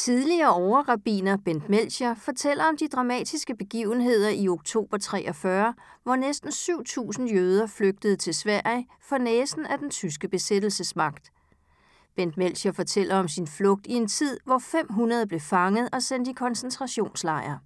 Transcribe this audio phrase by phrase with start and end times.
[0.00, 7.34] Tidligere overrabiner Bent Melcher fortæller om de dramatiske begivenheder i oktober 43, hvor næsten 7.000
[7.34, 11.32] jøder flygtede til Sverige for næsen af den tyske besættelsesmagt.
[12.16, 16.28] Bent Melcher fortæller om sin flugt i en tid, hvor 500 blev fanget og sendt
[16.28, 17.58] i koncentrationslejre.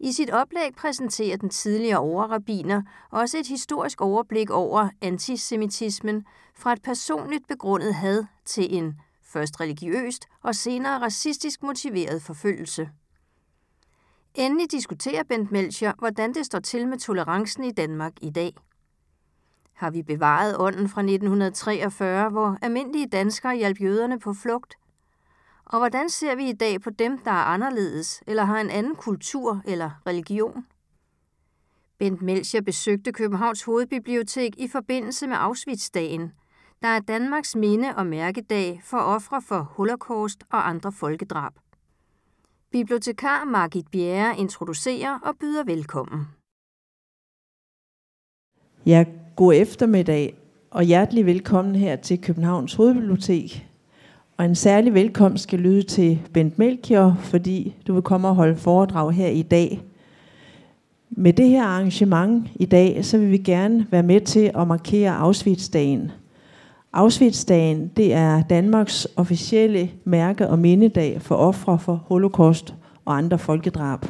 [0.00, 6.24] I sit oplæg præsenterer den tidligere overrabiner også et historisk overblik over antisemitismen
[6.54, 8.94] fra et personligt begrundet had til en
[9.34, 12.90] først religiøst og senere racistisk motiveret forfølgelse.
[14.34, 18.54] Endelig diskuterer Bent Melcher, hvordan det står til med tolerancen i Danmark i dag.
[19.72, 24.74] Har vi bevaret ånden fra 1943, hvor almindelige danskere hjalp jøderne på flugt?
[25.64, 28.94] Og hvordan ser vi i dag på dem, der er anderledes eller har en anden
[28.94, 30.66] kultur eller religion?
[31.98, 36.32] Bent Melcher besøgte Københavns Hovedbibliotek i forbindelse med Auschwitz-dagen–
[36.82, 41.52] der er Danmarks minde- og mærkedag for ofre for holocaust og andre folkedrab.
[42.70, 46.26] Bibliotekar Margit Bjerre introducerer og byder velkommen.
[48.86, 49.04] Ja,
[49.36, 50.36] god eftermiddag
[50.70, 53.68] og hjertelig velkommen her til Københavns Hovedbibliotek.
[54.36, 58.56] Og en særlig velkomst skal lyde til Bent Melchior, fordi du vil komme og holde
[58.56, 59.82] foredrag her i dag.
[61.10, 65.16] Med det her arrangement i dag, så vil vi gerne være med til at markere
[65.16, 66.10] Auschwitz-dagen–
[66.96, 74.06] Auschwitz-dagen, det er Danmarks officielle mærke- og mindedag for ofre for holocaust og andre folkedrab.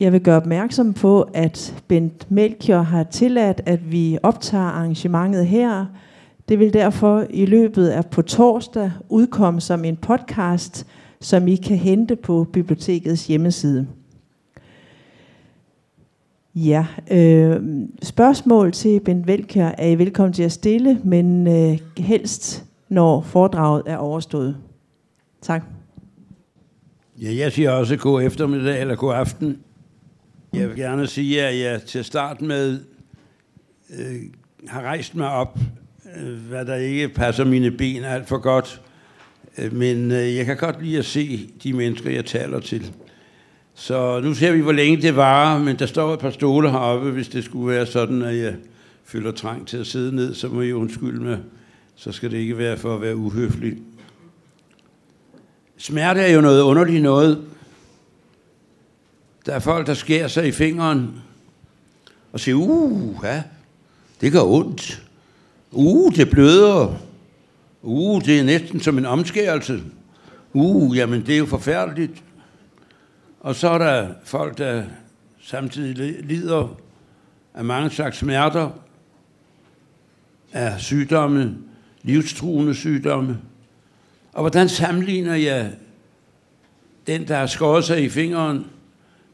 [0.00, 5.86] Jeg vil gøre opmærksom på, at Bent Melchior har tilladt, at vi optager arrangementet her.
[6.48, 10.86] Det vil derfor i løbet af på torsdag udkomme som en podcast,
[11.20, 13.86] som I kan hente på bibliotekets hjemmeside.
[16.54, 17.60] Ja, øh,
[18.02, 23.82] spørgsmål til Bent Velkær er I velkommen til at stille, men øh, helst når foredraget
[23.86, 24.56] er overstået.
[25.42, 25.64] Tak.
[27.22, 29.58] Ja, jeg siger også god eftermiddag eller god aften.
[30.52, 32.80] Jeg vil gerne sige, at jeg til start med
[33.98, 34.16] øh,
[34.68, 35.58] har rejst mig op,
[36.16, 38.82] øh, hvad der ikke passer mine ben alt for godt.
[39.58, 42.92] Øh, men øh, jeg kan godt lide at se de mennesker, jeg taler til.
[43.80, 47.10] Så nu ser vi, hvor længe det varer, men der står et par stole heroppe,
[47.10, 48.54] hvis det skulle være sådan, at jeg
[49.04, 51.38] føler trang til at sidde ned, så må I undskylde mig.
[51.96, 53.78] Så skal det ikke være for at være uhøflig.
[55.76, 57.44] Smerte er jo noget underligt noget.
[59.46, 61.10] Der er folk, der skærer sig i fingeren
[62.32, 63.42] og siger, uh, ja,
[64.20, 65.02] det gør ondt.
[65.70, 66.94] Uh, det bløder.
[67.82, 69.82] Uh, det er næsten som en omskærelse.
[70.52, 72.22] Uh, jamen det er jo forfærdeligt.
[73.40, 74.84] Og så er der folk, der
[75.42, 76.76] samtidig lider
[77.54, 78.70] af mange slags smerter,
[80.52, 81.58] af sygdomme,
[82.02, 83.38] livstruende sygdomme.
[84.32, 85.72] Og hvordan sammenligner jeg
[87.06, 88.66] den, der har skåret sig i fingeren,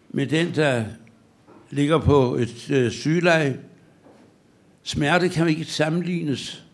[0.08, 0.84] med den, der
[1.70, 3.60] ligger på et øh, sygeleje?
[4.82, 6.64] Smerte kan ikke sammenlignes.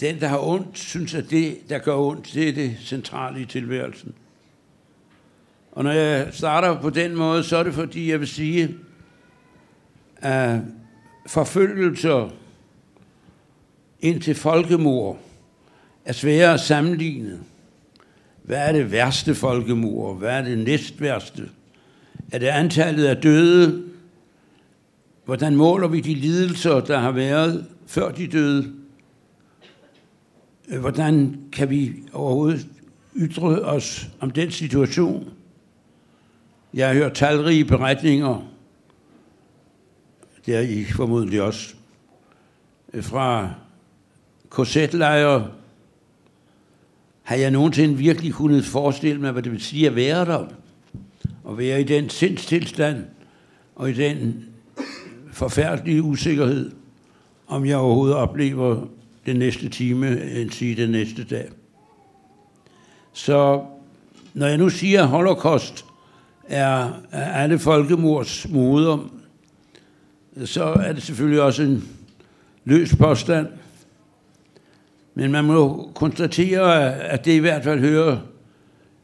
[0.00, 3.44] Den, der har ondt, synes, at det, der gør ondt, det er det centrale i
[3.44, 4.14] tilværelsen.
[5.72, 8.76] Og når jeg starter på den måde, så er det fordi, jeg vil sige,
[10.16, 10.60] at
[11.26, 12.30] forfølgelser
[14.00, 15.18] indtil folkemord
[16.04, 17.40] er svære at sammenligne.
[18.42, 20.18] Hvad er det værste folkemord?
[20.18, 21.48] Hvad er det næst værste?
[22.32, 23.82] Er det antallet af døde?
[25.24, 28.72] Hvordan måler vi de lidelser, der har været før de døde?
[30.80, 32.66] Hvordan kan vi overhovedet
[33.16, 35.32] ytre os om den situation?
[36.74, 38.48] Jeg har hørt talrige beretninger,
[40.46, 41.74] det er I formodentlig også,
[43.00, 43.50] fra
[44.48, 45.50] korsetlejre.
[47.22, 50.46] Har jeg nogensinde virkelig kunnet forestille mig, hvad det vil sige at være der?
[51.44, 53.04] Og være i den sindstilstand,
[53.76, 54.44] og i den
[55.32, 56.70] forfærdelige usikkerhed,
[57.46, 58.86] om jeg overhovedet oplever
[59.26, 61.48] den næste time, end sige den næste dag.
[63.12, 63.64] Så
[64.34, 65.84] når jeg nu siger holocaust,
[66.52, 69.10] er alle folkemords moder,
[70.44, 71.88] så er det selvfølgelig også en
[72.64, 73.46] løs påstand.
[75.14, 78.18] Men man må konstatere, at det i hvert fald hører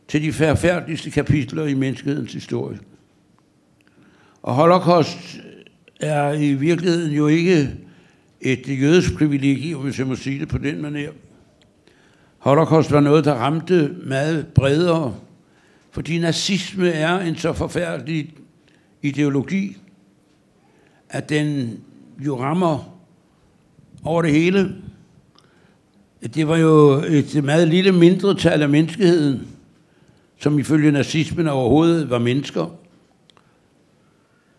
[0.08, 2.78] til de forfærdeligste kapitler i menneskehedens historie.
[4.42, 5.38] Og Holocaust
[6.00, 7.70] er i virkeligheden jo ikke
[8.40, 11.10] et jødisk privilegium, hvis jeg må sige det på den manier.
[12.38, 15.14] Holocaust var noget, der ramte meget bredere
[15.98, 18.34] fordi nazisme er en så forfærdelig
[19.02, 19.76] ideologi,
[21.10, 21.80] at den
[22.18, 22.98] jo rammer
[24.04, 24.74] over det hele.
[26.34, 29.48] det var jo et meget lille mindretal af menneskeheden,
[30.40, 32.66] som ifølge nazismen overhovedet var mennesker.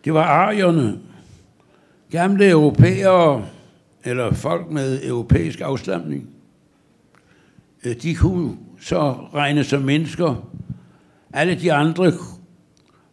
[0.04, 0.98] Det var arierne,
[2.10, 3.46] gamle europæere,
[4.04, 6.28] eller folk med europæisk afstamning.
[8.02, 10.50] De kunne så regne som mennesker.
[11.32, 12.12] Alle de andre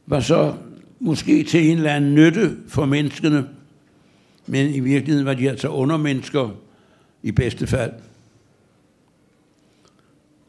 [0.06, 0.54] var så
[1.00, 3.48] måske til en eller anden nytte for menneskene,
[4.46, 6.50] men i virkeligheden var de altså undermennesker
[7.24, 7.94] i bedste fald.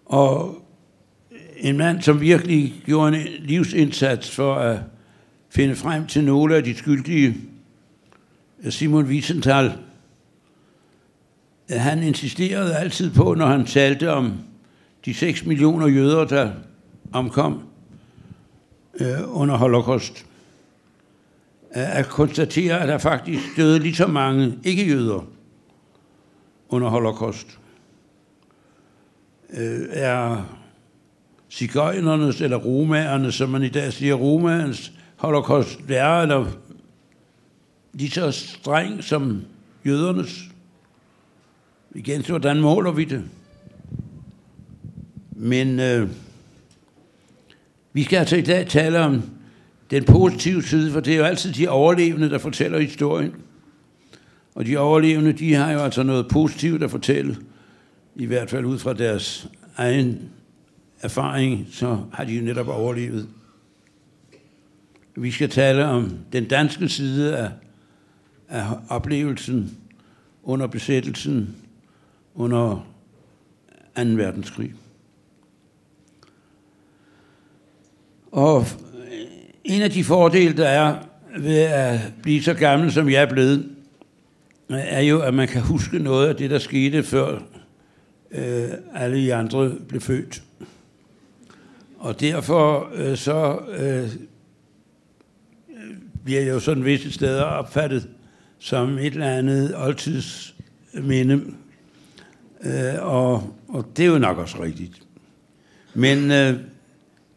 [0.05, 0.63] Og
[1.57, 4.79] en mand, som virkelig gjorde en livsindsats for at
[5.51, 7.37] finde frem til nogle af de skyldige,
[8.71, 9.73] Simon Wiesenthal,
[11.71, 14.33] han insisterede altid på, når han talte om
[15.05, 16.53] de 6 millioner jøder, der
[17.13, 17.63] omkom
[19.01, 20.27] øh, under holocaust,
[21.77, 25.27] øh, at konstatere, at der faktisk døde lige så mange ikke-jøder
[26.69, 27.59] under holocaust.
[29.51, 30.45] Øh, er
[31.51, 36.47] cigøjnernes eller romaernes, som man i dag siger, romaernes holocaust værre eller
[37.93, 39.43] lige så streng som
[39.87, 40.45] jødernes?
[41.95, 43.25] Igen, så hvordan måler vi det?
[45.31, 46.09] Men øh,
[47.93, 49.23] vi skal altså i dag tale om
[49.91, 53.35] den positive side, for det er jo altid de overlevende, der fortæller historien.
[54.55, 57.37] Og de overlevende, de har jo altså noget positivt at fortælle,
[58.17, 60.31] i hvert fald ud fra deres egen
[61.01, 63.29] erfaring, så har de jo netop overlevet.
[65.17, 67.51] Vi skal tale om den danske side af,
[68.49, 69.79] af oplevelsen
[70.43, 71.57] under besættelsen,
[72.35, 72.87] under
[73.97, 74.03] 2.
[74.03, 74.75] verdenskrig.
[78.33, 78.67] Og
[79.65, 80.97] en af de fordele, der er
[81.39, 83.69] ved at blive så gammel, som jeg er blevet,
[84.69, 87.43] er jo, at man kan huske noget af det, der skete før
[88.31, 90.43] øh, alle de andre blev født.
[91.99, 94.09] Og derfor øh, så øh,
[96.25, 98.09] bliver jeg jo sådan visse steder opfattet
[98.59, 101.43] som et eller andet oldtidsminde.
[102.65, 105.03] Øh, og, og det er jo nok også rigtigt.
[105.95, 106.55] Men øh,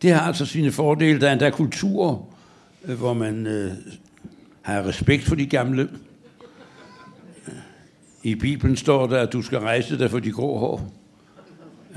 [0.02, 1.22] det har altså sine fordele.
[1.22, 2.28] Der er endda kultur,
[2.86, 3.72] øh, hvor man øh,
[4.62, 5.90] har respekt for de gamle.
[7.48, 7.54] Øh,
[8.24, 10.94] I Bibelen står der, at du skal rejse dig for de grå hår.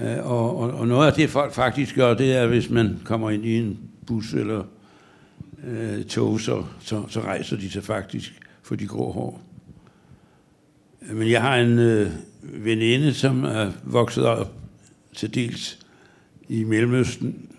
[0.00, 3.30] Øh, og, og, og noget af det, folk faktisk gør, det er, hvis man kommer
[3.30, 4.64] ind i en bus eller
[5.66, 9.42] øh, tog, så, så, så rejser de sig faktisk for de grå hår.
[11.12, 12.10] Men jeg har en øh,
[12.42, 14.52] veninde, som er vokset op
[15.14, 15.78] til dels
[16.48, 17.53] i Mellemøsten,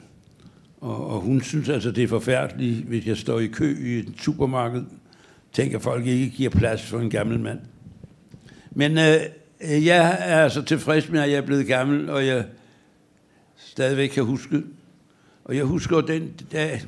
[0.86, 4.14] og, og hun synes altså, det er forfærdeligt, hvis jeg står i kø i et
[4.18, 4.84] supermarked,
[5.54, 7.60] tænker folk ikke giver plads for en gammel mand.
[8.72, 12.46] Men øh, jeg er altså tilfreds med, at jeg er blevet gammel, og jeg
[13.56, 14.64] stadigvæk kan huske.
[15.46, 16.82] Og jeg husker den dag,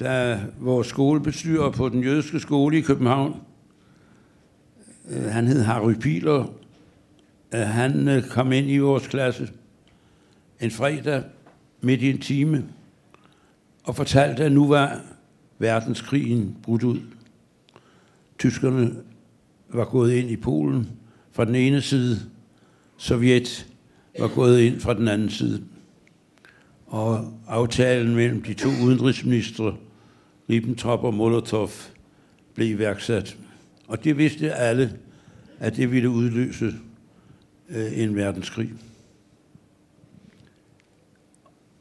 [0.00, 3.40] da vores skolebestyrer på den jødiske skole i København,
[5.10, 6.52] øh, han hed Harry Piler,
[7.54, 9.48] øh, han øh, kom ind i vores klasse
[10.60, 11.22] en fredag
[11.84, 12.64] midt i en time
[13.84, 15.00] og fortalte, at nu var
[15.58, 17.00] verdenskrigen brudt ud.
[18.38, 18.94] Tyskerne
[19.68, 20.88] var gået ind i Polen
[21.32, 22.20] fra den ene side,
[22.96, 23.66] Sovjet
[24.18, 25.62] var gået ind fra den anden side.
[26.86, 29.76] Og aftalen mellem de to udenrigsministre,
[30.50, 31.70] Ribbentrop og Molotov,
[32.54, 33.36] blev iværksat.
[33.88, 34.92] Og det vidste alle,
[35.58, 36.74] at det ville udløse
[37.68, 38.70] øh, en verdenskrig.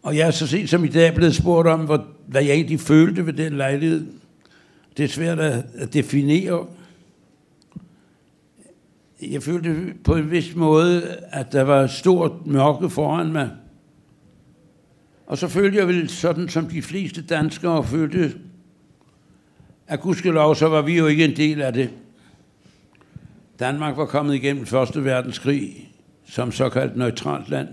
[0.04, 3.26] Og jeg er så sent som i dag blevet spurgt om, hvad jeg egentlig følte
[3.26, 4.06] ved den lejlighed.
[4.98, 6.68] Det er svært at definere.
[9.22, 13.52] Jeg følte på en vis måde, at der var stort mørke foran mig.
[15.28, 18.34] Og så følte jeg vel sådan, som de fleste danskere følte,
[19.88, 21.90] at gudskelov, så var vi jo ikke en del af det.
[23.60, 25.90] Danmark var kommet igennem Første Verdenskrig
[26.28, 27.68] som såkaldt neutralt land.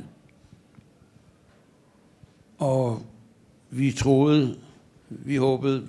[2.61, 3.03] Og
[3.71, 4.57] vi troede,
[5.09, 5.87] vi håbede,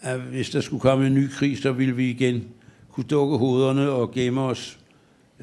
[0.00, 2.48] at hvis der skulle komme en ny krig, så ville vi igen
[2.90, 4.78] kunne dukke hovederne og gemme os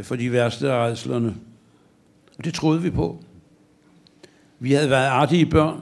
[0.02, 1.36] for de værste af redslerne.
[2.38, 3.24] Og det troede vi på.
[4.60, 5.82] Vi havde været artige børn.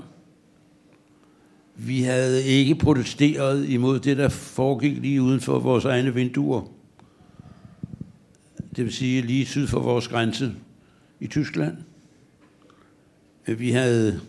[1.75, 6.61] Vi havde ikke protesteret imod det, der foregik lige uden for vores egne vinduer.
[8.75, 10.55] Det vil sige lige syd for vores grænse
[11.19, 11.77] i Tyskland.
[13.45, 14.21] Vi havde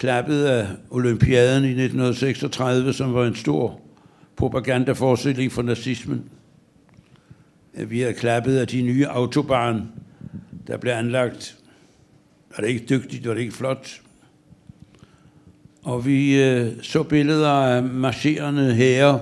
[0.00, 3.80] klappet af olympiaden i 1936, som var en stor
[4.36, 6.24] propagandaforestilling for nazismen.
[7.74, 9.88] Vi havde klappet af de nye autobahn
[10.66, 11.58] der blev anlagt.
[12.56, 14.00] Var det ikke dygtigt, var det ikke flot.
[15.82, 19.18] Og vi øh, så billeder af marcherende herrer,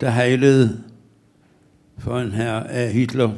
[0.00, 0.82] der hejlede
[1.98, 3.30] for en her af Hitler,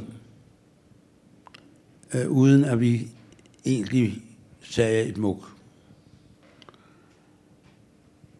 [2.14, 3.08] øh, uden at vi
[3.66, 4.22] egentlig
[4.62, 5.55] sagde et muk.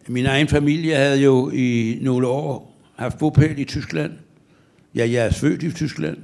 [0.08, 4.12] Min egen familie havde jo i nogle år haft bopæl i Tyskland.
[4.94, 6.16] Ja, jeg er født i Tyskland,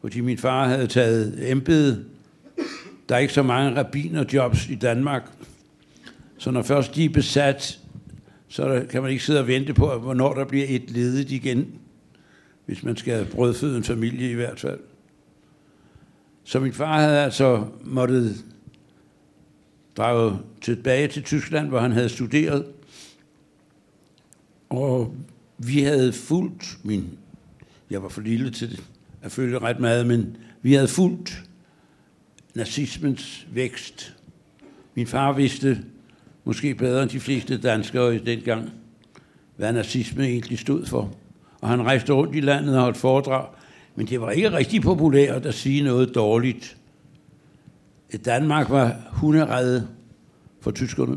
[0.00, 2.04] fordi min far havde taget embede.
[3.08, 5.30] Der er ikke så mange rabinerjobs i Danmark.
[6.38, 7.80] Så når først de er besat,
[8.48, 11.66] så kan man ikke sidde og vente på, hvornår der bliver et ledigt igen,
[12.66, 14.78] hvis man skal brødføde en familie i hvert fald.
[16.44, 18.44] Så min far havde altså måttet
[19.96, 22.64] drage tilbage til Tyskland, hvor han havde studeret.
[24.68, 25.14] Og
[25.58, 27.18] vi havde fulgt min...
[27.90, 28.84] Jeg var for lille til det,
[29.22, 31.42] Jeg følte ret meget, men vi havde fulgt
[32.54, 34.16] nazismens vækst.
[34.94, 35.84] Min far vidste
[36.44, 38.70] måske bedre end de fleste danskere i dengang,
[39.56, 41.14] hvad nazisme egentlig stod for.
[41.60, 43.46] Og han rejste rundt i landet og holdt foredrag,
[43.94, 46.76] men det var ikke rigtig populært at sige noget dårligt.
[48.24, 49.88] Danmark var hunderede
[50.60, 51.16] for tyskerne.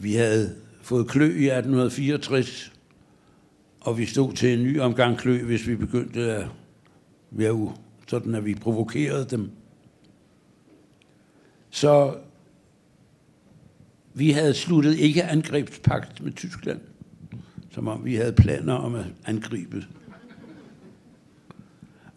[0.00, 2.72] Vi havde fået klø i 1864,
[3.80, 6.48] og vi stod til en ny omgang klø, hvis vi begyndte at
[7.30, 7.72] være
[8.06, 9.50] sådan at vi provokerede dem.
[11.70, 12.14] Så
[14.14, 16.80] vi havde sluttet ikke angrebspagt med Tyskland,
[17.70, 19.84] som om vi havde planer om at angribe.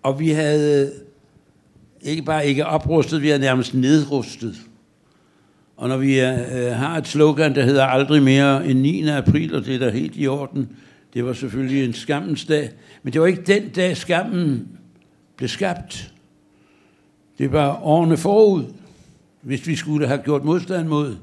[0.03, 0.93] Og vi havde
[2.01, 4.55] ikke bare ikke oprustet, vi havde nærmest nedrustet.
[5.81, 9.07] Og når vi øh, øh, har et slogan, der hedder aldrig mere end 9.
[9.07, 10.69] april, og det er der helt i orden,
[11.13, 12.71] det var selvfølgelig en skammens dag.
[13.03, 14.67] Men det var ikke den dag, skammen
[15.35, 16.13] blev skabt.
[17.37, 18.63] Det var årene forud,
[19.41, 21.15] hvis vi skulle have gjort modstand mod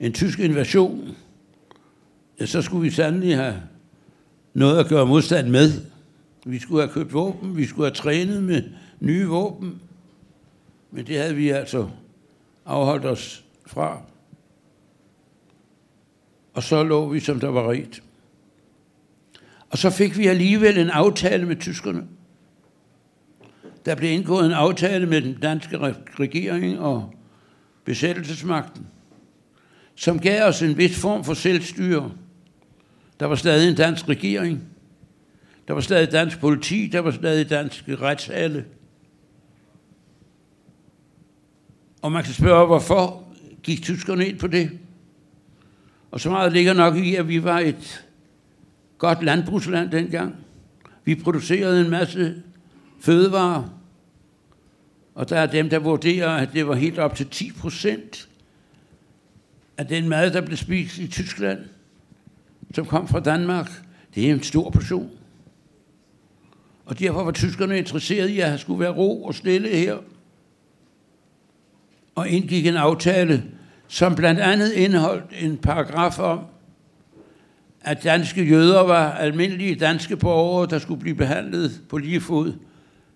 [0.00, 1.08] en tysk invasion,
[2.40, 3.56] ja, så skulle vi sandelig have
[4.54, 5.70] noget at gøre modstand med.
[6.44, 8.62] Vi skulle have købt våben, vi skulle have trænet med
[9.00, 9.80] nye våben,
[10.90, 11.88] men det havde vi altså
[12.66, 14.02] afholdt os fra.
[16.54, 18.02] Og så lå vi, som der var rigt.
[19.70, 22.06] Og så fik vi alligevel en aftale med tyskerne.
[23.84, 25.78] Der blev indgået en aftale med den danske
[26.18, 27.14] regering og
[27.84, 28.86] besættelsesmagten
[29.94, 32.12] som gav os en vis form for selvstyre.
[33.20, 34.62] Der var stadig en dansk regering.
[35.68, 36.86] Der var stadig dansk politi.
[36.86, 38.64] Der var stadig danske retsalle.
[42.02, 43.24] Og man kan spørge, hvorfor
[43.62, 44.70] gik tyskerne ind på det?
[46.10, 48.04] Og så meget ligger nok i, at vi var et
[48.98, 50.36] godt landbrugsland dengang.
[51.04, 52.42] Vi producerede en masse
[53.00, 53.78] fødevarer.
[55.14, 58.28] Og der er dem, der vurderer, at det var helt op til 10 procent
[59.76, 61.58] at den mad, der blev spist i Tyskland,
[62.74, 63.70] som kom fra Danmark,
[64.14, 65.10] det er en stor portion.
[66.84, 69.98] Og derfor var tyskerne interesserede i, at der skulle være ro og stille her.
[72.14, 73.44] Og indgik en aftale,
[73.88, 76.40] som blandt andet indeholdt en paragraf om,
[77.80, 82.52] at danske jøder var almindelige danske borgere, der skulle blive behandlet på lige fod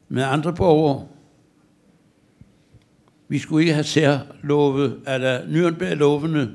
[0.08, 1.06] med andre borgere.
[3.28, 6.48] Vi skulle ikke have særlove, eller Nürnberg-lovene,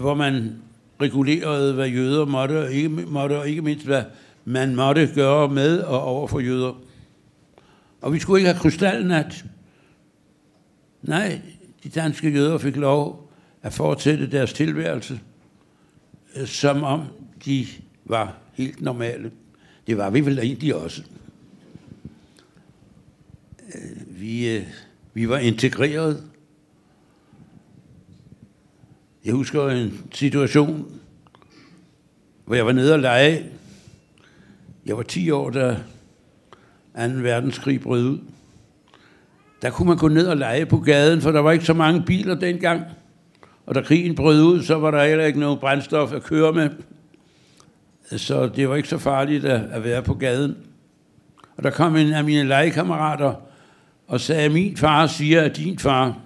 [0.00, 0.62] hvor man
[1.00, 4.02] regulerede, hvad jøder måtte og, ikke, måtte, og ikke mindst, hvad
[4.44, 6.72] man måtte gøre med og over for jøder.
[8.00, 9.44] Og vi skulle ikke have krystalnat.
[11.02, 11.40] Nej,
[11.84, 13.32] de danske jøder fik lov
[13.62, 15.20] at fortsætte deres tilværelse,
[16.36, 17.02] øh, som om
[17.44, 17.66] de
[18.04, 19.30] var helt normale.
[19.86, 21.02] Det var vi vel egentlig også.
[23.74, 24.66] Øh, vi, øh,
[25.14, 26.24] vi var integreret.
[29.24, 31.00] Jeg husker en situation,
[32.44, 33.50] hvor jeg var nede og lege.
[34.86, 35.78] Jeg var 10 år, da 2.
[36.94, 38.18] verdenskrig brød ud.
[39.62, 42.02] Der kunne man gå ned og lege på gaden, for der var ikke så mange
[42.02, 42.82] biler dengang.
[43.66, 46.70] Og da krigen brød ud, så var der heller ikke noget brændstof at køre med.
[48.16, 50.56] Så det var ikke så farligt at være på gaden.
[51.56, 53.34] Og der kom en af mine legekammerater
[54.08, 56.18] og sagde, at min far siger, at din far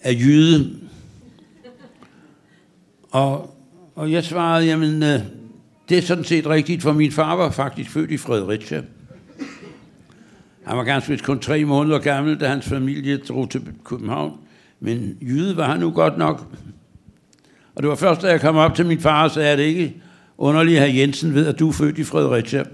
[0.00, 0.78] er jyde.
[3.10, 3.56] Og,
[3.94, 5.20] og jeg svarede, jamen, øh,
[5.88, 8.82] det er sådan set rigtigt, for min far var faktisk født i Fredericia.
[10.66, 14.38] Han var ganske vist kun tre måneder gammel, da hans familie drog til København.
[14.80, 16.46] Men jyde var han nu godt nok.
[17.74, 19.64] Og det var først, da jeg kom op til min far og sagde, at det
[19.64, 19.94] ikke
[20.38, 22.64] underligt, at Jensen ved, at du er født i Fredericia.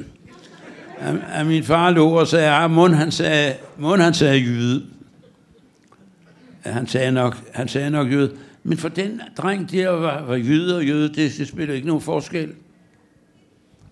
[0.98, 4.38] at, at min far lå og sagde, ah, at mund han sagde, mund han sagde
[4.38, 4.82] jyde.
[6.60, 8.32] Han sagde nok, han sagde nok jøde.
[8.62, 12.02] Men for den dreng der var, var jøde og jøde, det, det spiller ikke nogen
[12.02, 12.52] forskel.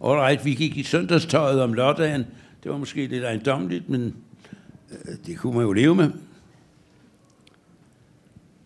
[0.04, 2.24] Alright, vi gik i søndagstøjet om lørdagen.
[2.62, 4.16] Det var måske lidt ejendomligt, men
[4.90, 6.10] øh, det kunne man jo leve med.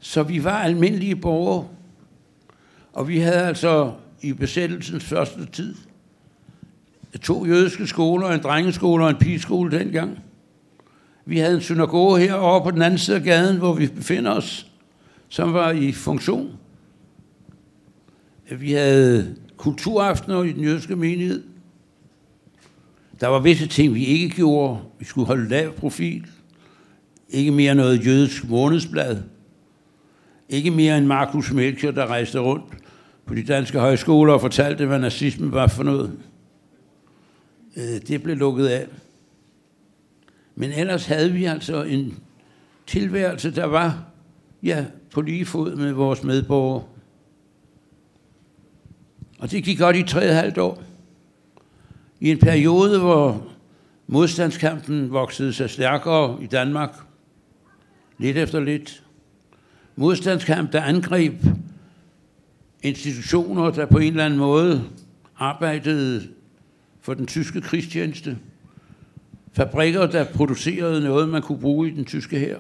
[0.00, 1.68] Så vi var almindelige borgere.
[2.92, 5.74] Og vi havde altså i besættelsens første tid
[7.22, 10.18] to jødiske skoler, en drengeskole og en pigeskole dengang.
[11.24, 14.66] Vi havde en synagoge herovre på den anden side af gaden, hvor vi befinder os,
[15.28, 16.52] som var i funktion.
[18.50, 21.42] Vi havde kulturaftener i den jødiske menighed.
[23.21, 24.78] Der var visse ting, vi ikke gjorde.
[24.99, 26.26] Vi skulle holde lav profil.
[27.28, 29.23] Ikke mere noget jødisk månedsblad.
[30.49, 32.64] Ikke mere end Markus Melchior, der rejste rundt
[33.26, 36.18] på de danske højskoler og fortalte, hvad nazismen var for noget.
[37.76, 38.87] Øh, det blev lukket af.
[40.54, 42.18] Men ellers havde vi altså en
[42.87, 44.04] tilværelse, der var
[44.62, 46.85] ja, på lige fod med vores medborgere.
[49.38, 50.83] Og det gik godt i tre og halvt år.
[52.25, 53.47] I en periode, hvor
[54.07, 56.97] modstandskampen voksede sig stærkere i Danmark,
[58.19, 59.02] lidt efter lidt.
[59.97, 61.35] Modstandskamp, der angreb
[62.83, 64.85] institutioner, der på en eller anden måde
[65.37, 66.28] arbejdede
[67.00, 68.38] for den tyske krigstjeneste.
[69.52, 72.59] Fabrikker, der producerede noget, man kunne bruge i den tyske her.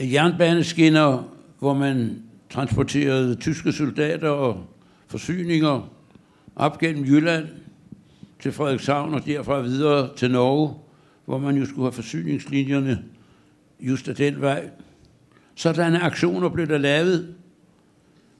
[0.00, 4.66] Jernbaneskinner, hvor man transporterede tyske soldater og
[5.06, 5.88] forsyninger
[6.56, 7.48] op gennem Jylland
[8.42, 10.74] til Frederikshavn og derfra videre til Norge,
[11.24, 13.04] hvor man jo skulle have forsyningslinjerne
[13.80, 14.70] just af den vej.
[15.54, 17.34] Sådanne aktioner blev der lavet.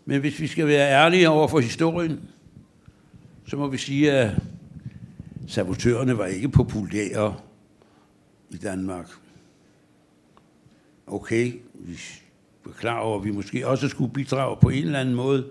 [0.04, 2.20] Men hvis vi skal være ærlige over for historien,
[3.46, 4.30] så må vi sige, at
[5.46, 7.34] sabotørerne var ikke populære
[8.50, 9.06] i Danmark.
[11.06, 11.98] Okay, vi
[12.64, 15.46] var klar over, at vi måske også skulle bidrage på en eller anden måde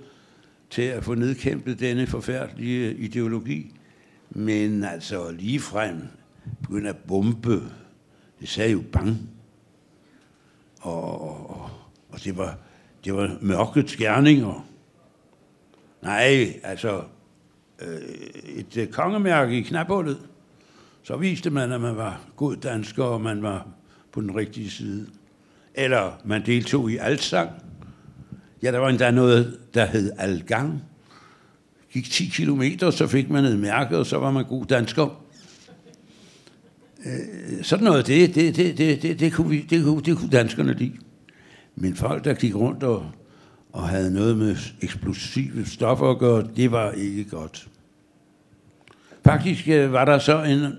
[0.70, 3.74] til at få nedkæmpet denne forfærdelige ideologi.
[4.36, 6.08] Men altså ligefrem
[6.62, 7.62] begynde at bombe,
[8.40, 9.30] det sagde jo bang.
[10.82, 11.70] Og, og,
[12.10, 12.58] og det var,
[13.06, 14.68] det var mørkets gerninger.
[16.02, 17.04] Nej, altså
[17.82, 18.02] øh,
[18.44, 20.20] et øh, kongemærke i knaphullet,
[21.04, 23.68] så viste man, at man var god dansker, og man var
[24.12, 25.08] på den rigtige side.
[25.76, 27.50] Eller man deltog i altsang.
[28.64, 30.84] Ja, der var endda noget, der hed algang.
[31.94, 35.22] Gik 10 kilometer, så fik man et mærke, og så var man god dansker.
[37.06, 40.30] Øh, sådan noget, det, det, det, det, det, det, kunne vi, det, kunne, det kunne
[40.30, 40.98] danskerne lide.
[41.76, 43.12] Men folk, der gik rundt og,
[43.72, 47.68] og havde noget med eksplosive stoffer at gøre, det var ikke godt.
[49.26, 50.74] Faktisk øh, var der så en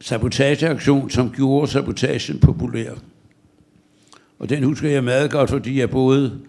[0.00, 2.92] sabotageaktion, som gjorde sabotagen populær.
[4.38, 6.40] Og den husker jeg meget godt, fordi jeg boede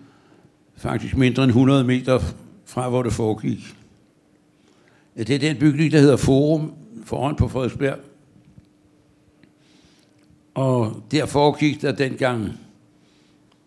[0.77, 2.19] faktisk mindre end 100 meter
[2.65, 3.75] fra, hvor det foregik.
[5.17, 7.99] Det er den bygning, der hedder Forum, foran på Frederiksberg.
[10.53, 12.59] Og der foregik der dengang,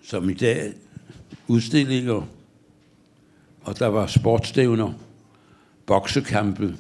[0.03, 0.73] som i dag,
[1.49, 2.27] udstillinger,
[3.63, 4.93] og der var sportsstævner,
[5.87, 6.77] boksekampe.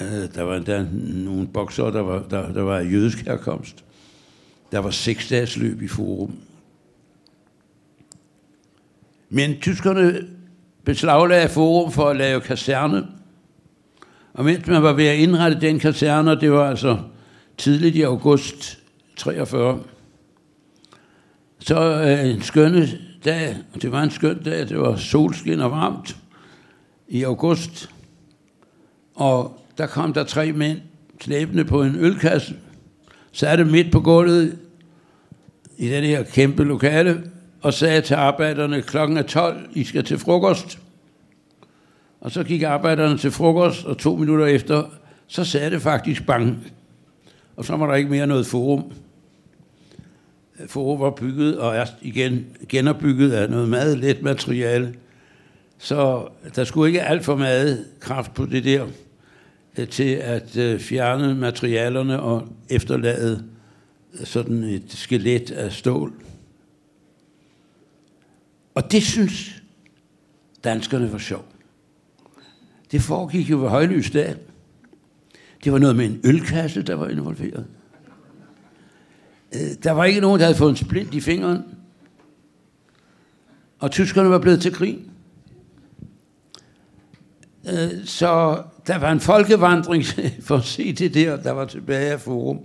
[0.00, 3.84] Øh, der var endda nogle bokser, der var, der, der var jødisk herkomst.
[4.72, 6.36] Der var seks dages løb i forum.
[9.34, 10.26] Men tyskerne
[10.84, 13.06] beslaglagde forum for at lave kaserne.
[14.32, 16.98] Og mens man var ved at indrette den kaserne, det var altså
[17.58, 18.78] tidligt i august
[19.16, 19.80] 43,
[21.58, 22.88] så øh, en skønne
[23.24, 26.16] dag, og det var en skøn dag, det var solskin og varmt
[27.08, 27.90] i august,
[29.14, 30.78] og der kom der tre mænd
[31.20, 32.54] slæbende på en ølkasse,
[33.32, 34.58] satte midt på gulvet
[35.76, 37.22] i den her kæmpe lokale,
[37.64, 40.78] og sagde til arbejderne, klokken er 12, I skal til frokost.
[42.20, 44.84] Og så gik arbejderne til frokost, og to minutter efter,
[45.26, 46.72] så sagde det faktisk bang.
[47.56, 48.92] Og så var der ikke mere noget forum.
[50.66, 54.94] Forum var bygget og er igen genopbygget af noget meget let materiale.
[55.78, 58.86] Så der skulle ikke alt for meget kraft på det der
[59.78, 63.44] øh, til at øh, fjerne materialerne og efterlade
[64.24, 66.12] sådan et skelet af stål.
[68.74, 69.62] Og det synes
[70.64, 71.54] danskerne var sjovt.
[72.92, 74.36] Det foregik jo ved højlys dag.
[75.64, 77.66] Det var noget med en ølkasse, der var involveret.
[79.54, 81.62] Øh, der var ikke nogen, der havde fået en splint i fingeren.
[83.78, 84.98] Og tyskerne var blevet til krig.
[87.68, 90.04] Øh, så der var en folkevandring
[90.46, 92.58] for at se det der, der var tilbage af forum,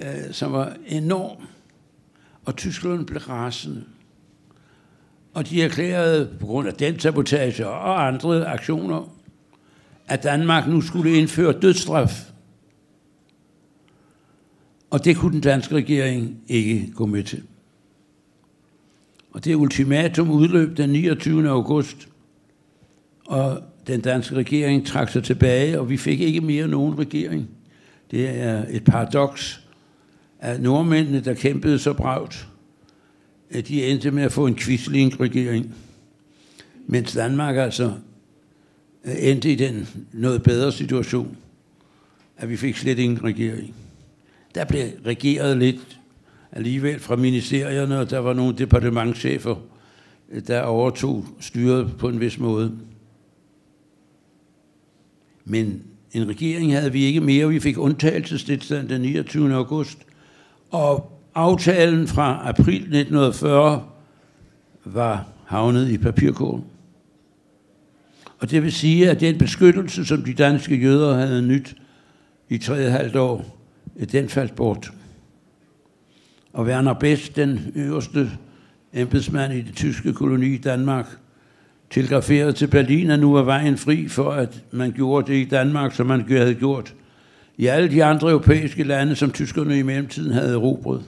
[0.00, 1.46] øh, som var enorm.
[2.44, 3.84] Og tyskerne blev rasende.
[5.34, 9.10] Og de erklærede, på grund af den sabotage og andre aktioner,
[10.06, 12.30] at Danmark nu skulle indføre dødsstraf.
[14.90, 17.42] Og det kunne den danske regering ikke gå med til.
[19.32, 21.48] Og det ultimatum udløb den 29.
[21.48, 22.08] august,
[23.26, 27.48] og den danske regering trak sig tilbage, og vi fik ikke mere nogen regering.
[28.10, 29.60] Det er et paradoks,
[30.38, 32.48] at nordmændene, der kæmpede så bragt,
[33.54, 35.74] at de endte med at få en quisling-regering,
[36.86, 37.92] mens Danmark altså
[39.04, 41.36] endte i den noget bedre situation,
[42.36, 43.74] at vi fik slet ingen regering.
[44.54, 46.00] Der blev regeret lidt
[46.52, 49.56] alligevel fra ministerierne, og der var nogle departementchefer,
[50.46, 52.78] der overtog styret på en vis måde.
[55.44, 57.48] Men en regering havde vi ikke mere.
[57.48, 59.54] Vi fik undtagelsestilstand den 29.
[59.54, 59.98] august.
[60.70, 63.84] Og aftalen fra april 1940
[64.84, 66.64] var havnet i papirkålen.
[68.38, 71.76] Og det vil sige, at den beskyttelse, som de danske jøder havde nyt
[72.48, 73.58] i tre halvt år,
[74.12, 74.92] den faldt bort.
[76.52, 78.30] Og Werner Best, den øverste
[78.92, 81.06] embedsmand i det tyske koloni i Danmark,
[81.90, 85.94] telegraferede til Berlin, at nu var vejen fri for, at man gjorde det i Danmark,
[85.94, 86.94] som man havde gjort
[87.56, 91.02] i alle de andre europæiske lande, som tyskerne i mellemtiden havde erobret,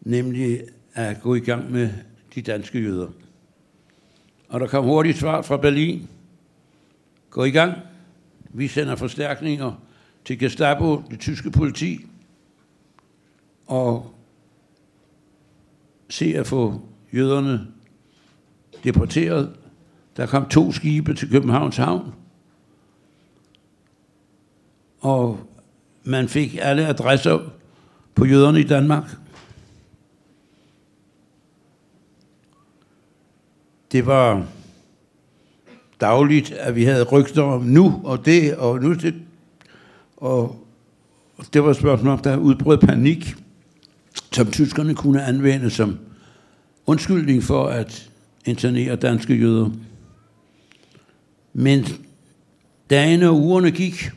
[0.00, 0.62] nemlig
[0.94, 1.90] at gå i gang med
[2.34, 3.08] de danske jøder.
[4.48, 6.08] Og der kom hurtigt svar fra Berlin.
[7.30, 7.78] Gå i gang.
[8.52, 9.72] Vi sender forstærkninger
[10.24, 12.06] til Gestapo, det tyske politi,
[13.66, 14.14] og
[16.08, 16.80] se at få
[17.14, 17.66] jøderne
[18.84, 19.56] deporteret.
[20.16, 22.14] Der kom to skibe til Københavns Havn,
[25.00, 25.40] og
[26.04, 27.38] man fik alle adresser
[28.14, 29.04] på jøderne i Danmark.
[33.92, 34.46] Det var
[36.00, 39.14] dagligt, at vi havde rygter om nu og det og nu det.
[40.16, 40.66] Og
[41.52, 43.34] det var et spørgsmål om, der udbrød panik,
[44.32, 45.98] som tyskerne kunne anvende som
[46.86, 48.10] undskyldning for at
[48.44, 49.70] internere danske jøder.
[51.52, 51.84] Men
[52.90, 54.10] dagene og ugerne gik,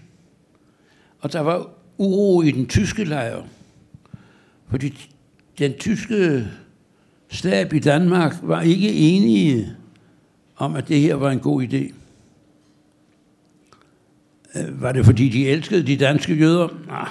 [1.19, 3.43] og der var uro i den tyske lejr.
[4.69, 5.09] Fordi
[5.59, 6.47] den tyske
[7.33, 9.69] stab i Danmark var ikke enige
[10.55, 11.93] om, at det her var en god idé.
[14.55, 16.67] Øh, var det fordi, de elskede de danske jøder?
[16.87, 17.09] Nej.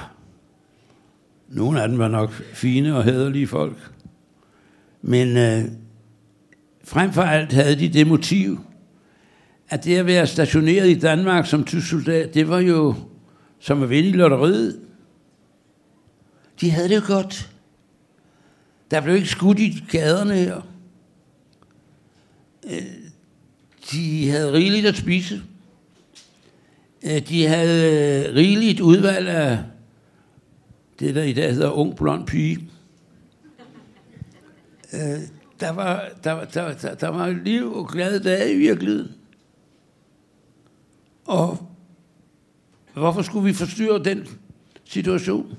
[1.48, 3.76] Nogle af dem var nok fine og hederlige folk.
[5.02, 5.64] Men øh,
[6.84, 8.60] frem for alt havde de det motiv,
[9.68, 12.94] at det at være stationeret i Danmark som tysk soldat, det var jo
[13.58, 14.80] som at vinde i lotteriet.
[16.60, 17.51] De havde det jo godt.
[18.92, 20.60] Der blev ikke skudt i gaderne her.
[22.64, 22.82] Øh,
[23.92, 25.42] de havde rigeligt at spise.
[27.02, 29.58] Øh, de havde øh, rigeligt udvalg af
[30.98, 32.68] det, der i dag hedder ung blond pige.
[35.60, 39.12] Der var, der, der, der, der var liv og glade dage i virkeligheden.
[41.24, 41.70] Og
[42.92, 44.26] hvorfor skulle vi forstyrre den
[44.84, 45.56] situation?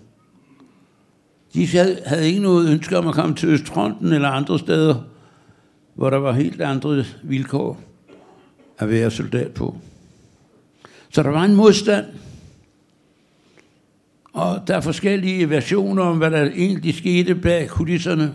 [1.54, 1.68] De
[2.06, 4.96] havde ikke noget ønske om at komme til Østfronten eller andre steder,
[5.94, 7.82] hvor der var helt andre vilkår
[8.78, 9.78] at være soldat på.
[11.10, 12.06] Så der var en modstand,
[14.34, 18.34] og der er forskellige versioner om, hvad der egentlig skete bag kulisserne.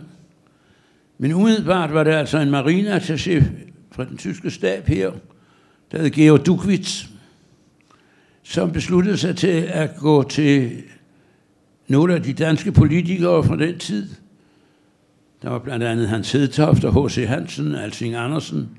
[1.17, 3.43] Men umiddelbart var det altså en marineattaché
[3.91, 5.11] fra den tyske stab her,
[5.91, 7.05] der hed Georg Dukwitz,
[8.43, 10.83] som besluttede sig til at gå til
[11.89, 14.09] nogle af de danske politikere fra den tid.
[15.41, 17.27] Der var blandt andet Hans Hedtoft og H.C.
[17.27, 18.69] Hansen, Alsing Andersen,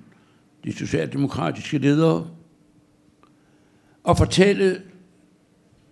[0.64, 2.26] de socialdemokratiske ledere,
[4.04, 4.80] og fortælle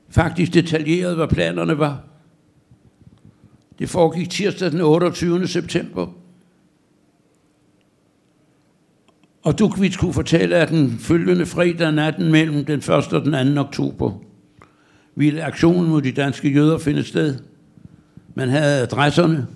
[0.09, 2.05] faktisk detaljeret, hvad planerne var.
[3.79, 5.47] Det foregik tirsdag den 28.
[5.47, 6.07] september.
[9.43, 12.91] Og Dukvits kunne fortælle, at den følgende fredag natten mellem den 1.
[12.91, 13.61] og den 2.
[13.61, 14.28] oktober
[15.19, 17.39] ville aktionen mod de danske jøder finde sted.
[18.35, 19.47] Man havde adresserne,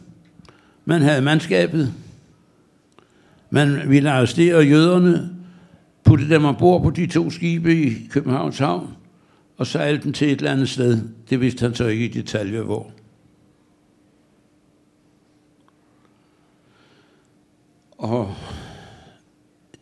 [0.84, 1.94] man havde mandskabet,
[3.50, 5.30] man ville arrestere jøderne,
[6.04, 8.94] putte dem ombord på de to skibe i Københavns Havn
[9.56, 11.02] og sejle dem til et eller andet sted.
[11.30, 12.92] Det vidste han så ikke i detaljer hvor.
[17.98, 18.34] Og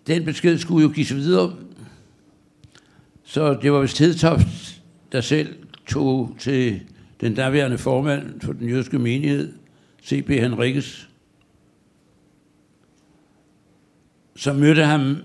[0.07, 1.57] den besked skulle jo gives videre.
[3.25, 5.60] Så det var vist Hedtoft, der selv
[5.91, 6.81] tog til
[7.21, 9.53] den daværende formand for den jødiske menighed,
[10.05, 10.29] C.P.
[10.29, 11.09] Henriques,
[14.37, 15.17] så mødte ham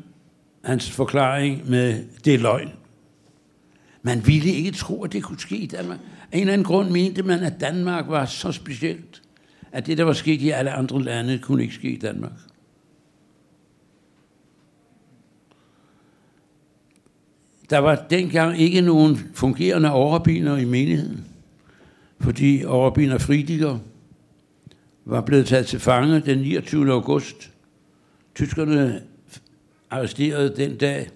[0.63, 2.69] hans forklaring med, det er løgn.
[4.01, 5.99] Man ville ikke tro, at det kunne ske i Danmark.
[6.31, 9.21] Af en eller anden grund mente man, at Danmark var så specielt,
[9.71, 12.31] at det, der var sket i alle andre lande, kunne ikke ske i Danmark.
[17.69, 21.25] Der var dengang ikke nogen fungerende overbiner i menigheden,
[22.19, 23.79] fordi overbiner Fridiger
[25.05, 26.91] var blevet taget til fange den 29.
[26.91, 27.51] august.
[28.35, 29.01] Tyskerne
[29.89, 31.09] arresterede den dag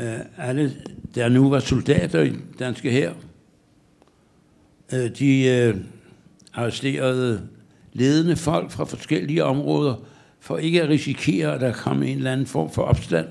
[0.00, 0.72] øh, alle,
[1.14, 3.12] der nu var soldater i danske her.
[4.92, 5.76] Øh, de øh,
[6.54, 7.48] arresterede
[7.92, 9.94] ledende folk fra forskellige områder,
[10.40, 13.26] for ikke at risikere, at der kom en eller anden form for opstand.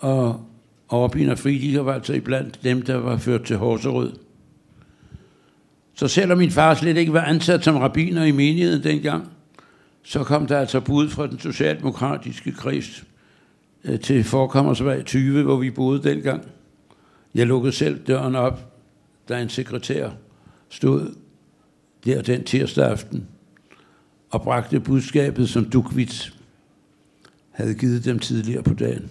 [0.00, 0.46] Og
[0.88, 4.12] Overbyen og Friedrich var altså iblandt dem, der var ført til Horserød.
[5.94, 9.28] Så selvom min far slet ikke var ansat som rabiner i menigheden dengang,
[10.02, 13.04] så kom der altså bud fra den socialdemokratiske kreds
[13.84, 16.42] øh, til Forkommersvej 20, hvor vi boede dengang.
[17.34, 18.72] Jeg lukkede selv døren op,
[19.28, 20.10] da en sekretær
[20.68, 21.14] stod
[22.04, 23.26] der den tirsdag aften
[24.30, 26.34] og bragte budskabet, som Dukvits
[27.50, 29.10] havde givet dem tidligere på dagen.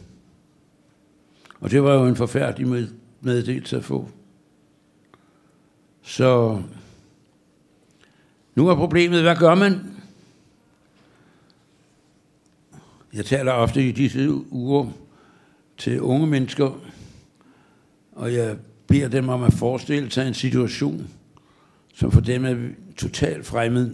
[1.60, 2.88] Og det var jo en forfærdelig
[3.22, 4.10] meddelelse at få.
[6.02, 6.62] Så
[8.56, 9.80] nu er problemet, hvad gør man?
[13.14, 14.92] Jeg taler ofte i disse uger
[15.78, 16.80] til unge mennesker,
[18.12, 21.08] og jeg beder dem om at forestille sig en situation,
[21.94, 22.56] som for dem er
[22.98, 23.92] totalt fremmed.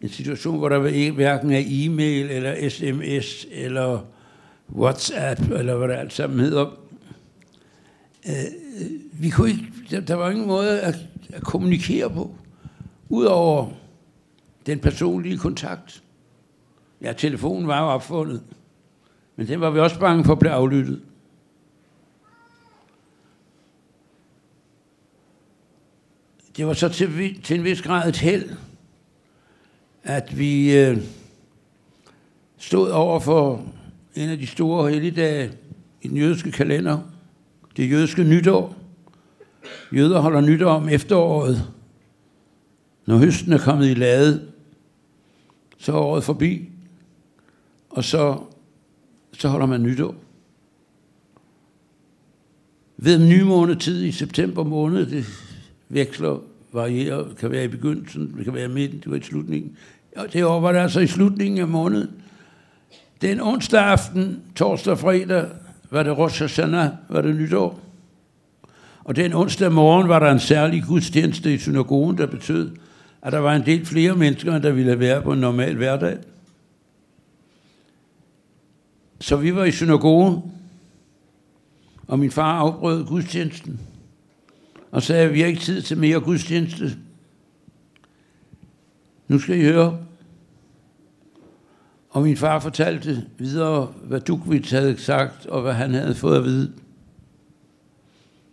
[0.00, 4.00] En situation, hvor der ikke hverken er e-mail, eller sms, eller
[4.72, 6.80] WhatsApp, eller hvad det alt sammen hedder.
[8.28, 8.34] Øh,
[9.12, 10.94] vi kunne ikke, der, der var ingen måde at,
[11.28, 12.34] at kommunikere på,
[13.08, 13.72] udover
[14.66, 16.02] den personlige kontakt.
[17.02, 18.42] Ja, telefonen var jo opfundet,
[19.36, 21.02] men den var vi også bange for at blive aflyttet.
[26.56, 28.50] Det var så til, til en vis grad et held,
[30.02, 30.98] at vi øh,
[32.58, 33.64] stod over for
[34.14, 35.52] en af de store helligdage
[36.02, 36.98] i den jødiske kalender,
[37.76, 38.76] det jødiske nytår.
[39.92, 41.72] Jøder holder nytår om efteråret.
[43.06, 44.42] Når høsten er kommet i lade,
[45.78, 46.68] så er året forbi,
[47.90, 48.38] og så,
[49.32, 50.14] så holder man nytår.
[52.96, 55.24] Ved nymåne tid i september måned, det
[55.88, 56.38] veksler,
[56.72, 59.76] varierer, kan være i begyndelsen, det kan være i midten, det var i slutningen.
[60.16, 62.10] Og det år var det altså i slutningen af måneden.
[63.22, 65.48] Den onsdag aften, torsdag og fredag,
[65.90, 67.80] var det Rosh Hashanah, var det nytår.
[69.04, 72.70] Og den onsdag morgen var der en særlig gudstjeneste i synagogen, der betød,
[73.22, 76.18] at der var en del flere mennesker, end der ville være på en normal hverdag.
[79.20, 80.42] Så vi var i synagogen,
[82.06, 83.80] og min far afbrød gudstjenesten,
[84.90, 86.96] og sagde, at vi har ikke tid til mere gudstjeneste.
[89.28, 89.98] Nu skal I høre.
[92.10, 96.44] Og min far fortalte videre, hvad Dukvits havde sagt, og hvad han havde fået at
[96.44, 96.72] vide.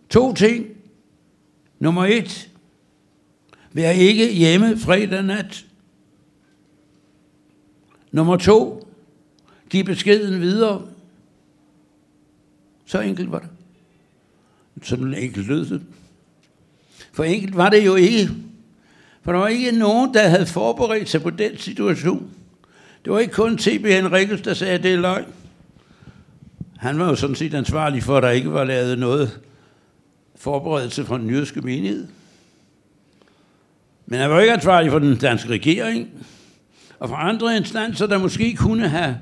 [0.09, 0.67] To ting.
[1.79, 2.49] Nummer et.
[3.73, 5.65] Vær ikke hjemme fredag nat.
[8.11, 8.87] Nummer to.
[9.69, 10.87] Giv beskeden videre.
[12.85, 13.49] Så enkelt var det.
[14.81, 15.81] Sådan enkelt lød det.
[17.11, 18.29] For enkelt var det jo ikke.
[19.21, 22.36] For der var ikke nogen, der havde forberedt sig på den situation.
[23.07, 23.85] Det var ikke kun T.B.
[23.85, 25.33] Henrikus, der sagde, at det er løgn.
[26.77, 29.39] Han var jo sådan set ansvarlig for, at der ikke var lavet noget
[30.35, 32.07] forberedelse fra den jødiske menighed.
[34.05, 36.09] Men han var ikke ansvarlig for den danske regering,
[36.99, 39.17] og for andre instanser, der måske kunne have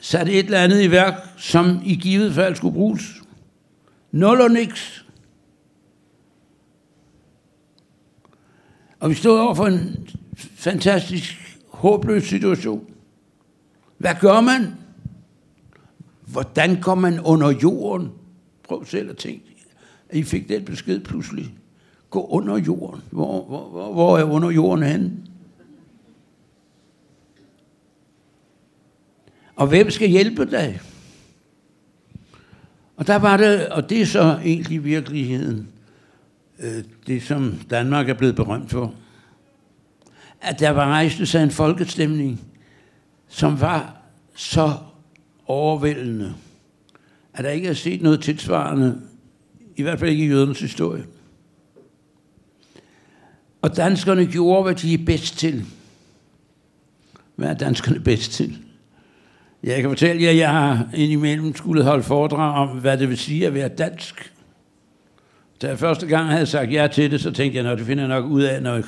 [0.00, 3.02] sat et eller andet i værk, som i givet fald skulle bruges.
[4.12, 5.04] Nul og niks.
[9.00, 10.08] Og vi stod over for en
[10.54, 11.39] fantastisk
[11.80, 12.86] håbløs situation.
[13.98, 14.74] Hvad gør man?
[16.26, 18.10] Hvordan kommer man under jorden?
[18.62, 19.56] Prøv selv at tænke,
[20.08, 21.54] at I fik den besked pludselig.
[22.10, 23.00] Gå under jorden.
[23.10, 25.12] Hvor, hvor, hvor, hvor er under jorden henne?
[29.56, 30.80] Og hvem skal hjælpe dig?
[32.96, 35.68] Og der var det, og det er så egentlig virkeligheden,
[36.58, 38.94] øh, det som Danmark er blevet berømt for
[40.40, 42.40] at der var rejst sig en folkestemning,
[43.28, 43.96] som var
[44.34, 44.72] så
[45.46, 46.34] overvældende,
[47.34, 49.00] at der ikke er set noget tilsvarende,
[49.76, 51.04] i hvert fald ikke i jødernes historie.
[53.62, 55.64] Og danskerne gjorde, hvad de er bedst til.
[57.36, 58.58] Hvad er danskerne bedst til?
[59.62, 63.18] Jeg kan fortælle jer, at jeg har indimellem skulle holde foredrag om, hvad det vil
[63.18, 64.32] sige at være dansk.
[65.62, 68.04] Da jeg første gang havde sagt ja til det, så tænkte jeg, at det finder
[68.04, 68.82] jeg nok ud af, når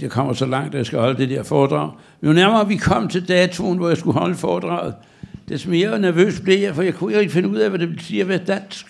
[0.00, 1.92] jeg kommer så langt, at jeg skal holde det der foredrag.
[2.22, 4.94] Jo nærmere vi kom til datoen, hvor jeg skulle holde foredraget,
[5.48, 8.00] des mere nervøs blev jeg, for jeg kunne ikke finde ud af, hvad det vil
[8.00, 8.86] sige at være dansk.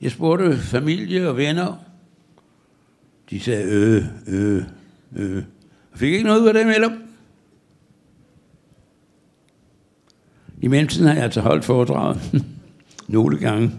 [0.00, 1.84] Jeg spurgte familie og venner.
[3.30, 4.62] De sagde øh, øh,
[5.16, 5.34] øh.
[5.92, 6.98] Jeg fik ikke noget ud af det med
[10.62, 12.44] I mellemtiden har jeg altså holdt foredraget
[13.08, 13.70] nogle gange.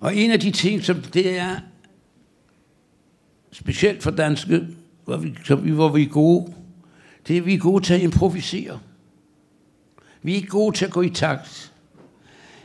[0.00, 1.56] Og en af de ting, som det er
[3.60, 4.66] specielt for danske,
[5.04, 6.52] hvor vi, som vi, hvor vi er gode,
[7.28, 8.78] det er, at vi er gode til at improvisere.
[10.22, 11.72] Vi er ikke gode til at gå i takt.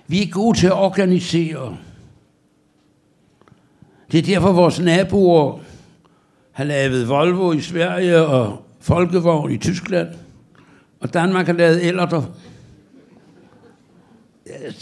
[0.07, 1.77] Vi er gode til at organisere.
[4.11, 5.59] Det er derfor, vores naboer
[6.51, 10.07] har lavet Volvo i Sverige og Folkevogn i Tyskland.
[10.99, 12.23] Og Danmark har lavet Ellerter.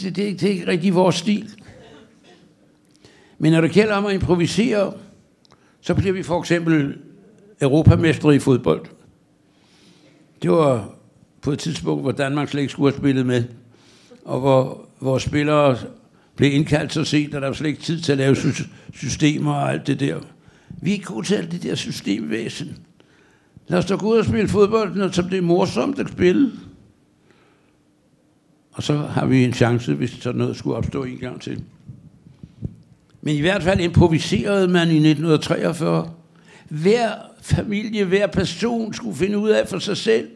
[0.00, 1.50] Det, det, det er ikke rigtig vores stil.
[3.38, 4.92] Men når det gælder om at improvisere,
[5.82, 6.98] så bliver vi for eksempel
[7.60, 8.86] europamester i fodbold.
[10.42, 10.94] Det var
[11.42, 13.44] på et tidspunkt, hvor Danmark slet ikke skulle have spillet med,
[14.24, 15.78] og hvor vores spillere
[16.36, 18.36] blev indkaldt så sent, at der var slet ikke tid til at lave
[18.92, 20.20] systemer og alt det der.
[20.82, 22.78] Vi er ikke gode til alt det der systemvæsen.
[23.68, 26.52] Lad os da gå ud og spille fodbold, når det er morsomt at spille.
[28.72, 31.64] Og så har vi en chance, hvis sådan noget skulle opstå en gang til.
[33.22, 36.12] Men i hvert fald improviserede man i 1943.
[36.68, 40.30] Hver familie, hver person skulle finde ud af for sig selv.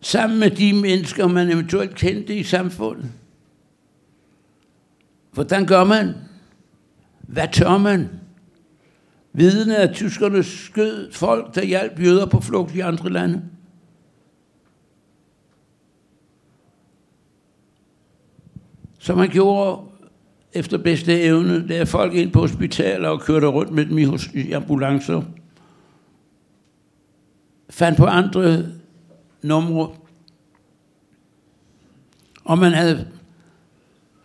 [0.00, 3.12] Sammen med de mennesker, man eventuelt kendte i samfundet.
[5.32, 6.14] Hvordan gør man?
[7.20, 8.08] Hvad tør man?
[9.32, 13.42] Vidende at tyskerne skød folk, der hjalp jøder på flugt i andre lande.
[18.98, 19.93] Så man gjorde
[20.54, 23.98] efter bedste evne, der er folk ind på hospitaler og kørte rundt med dem
[24.34, 25.22] i, ambulancer.
[27.70, 28.66] Fandt på andre
[29.42, 29.90] numre.
[32.44, 33.08] Og man havde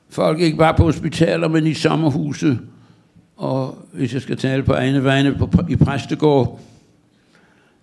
[0.09, 2.59] folk ikke bare på hospitaler, men i sommerhuse,
[3.37, 6.59] og hvis jeg skal tale på egne vegne, på, i præstegård,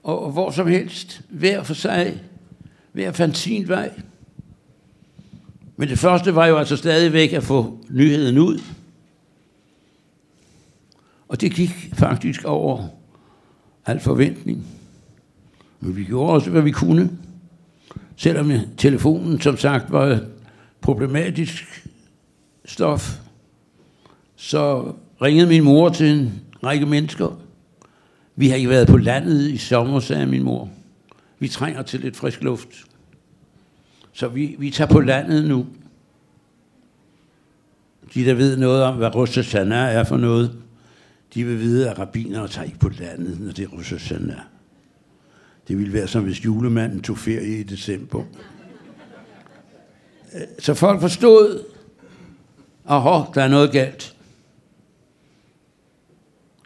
[0.02, 2.22] og, og hvor som helst, hver for sig,
[2.92, 3.32] hver fantinvej.
[3.32, 3.90] sin vej.
[5.76, 8.60] Men det første var jo altså stadigvæk at få nyheden ud.
[11.28, 12.88] Og det gik faktisk over
[13.86, 14.66] al forventning.
[15.80, 17.10] Men vi gjorde også, hvad vi kunne.
[18.16, 20.20] Selvom telefonen, som sagt, var
[20.80, 21.88] problematisk
[22.64, 23.18] stof,
[24.36, 26.32] så ringede min mor til en
[26.64, 27.40] række mennesker.
[28.36, 30.68] Vi har ikke været på landet i sommer, sagde min mor.
[31.38, 32.85] Vi trænger til lidt frisk luft.
[34.16, 35.66] Så vi, vi tager på landet nu.
[38.14, 40.62] De, der ved noget om, hvad Rosh Hashanah er for noget,
[41.34, 44.38] de vil vide, at rabinere tager ikke på landet, når det er Rosh Hashanah.
[45.68, 48.24] Det ville være som hvis julemanden tog ferie i december.
[50.34, 51.64] Øh, så folk forstod,
[52.84, 54.16] at der er noget galt.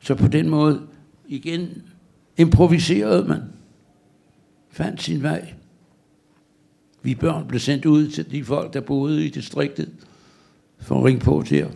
[0.02, 0.82] Så på den måde,
[1.28, 1.82] igen,
[2.36, 3.42] improviserede man.
[4.70, 5.54] Fandt sin vej.
[7.02, 9.90] Vi børn blev sendt ud til de folk, der boede i distriktet,
[10.78, 11.70] for at ringe på til jer.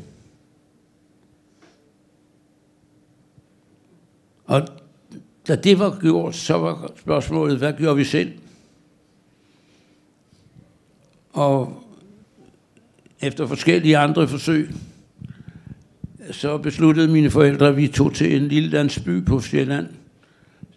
[4.44, 4.68] Og
[5.48, 8.32] da det var gjort, så var spørgsmålet, hvad gjorde vi selv?
[11.32, 11.82] Og
[13.20, 14.70] efter forskellige andre forsøg,
[16.30, 19.88] så besluttede mine forældre, at vi tog til en lille landsby på Sjælland,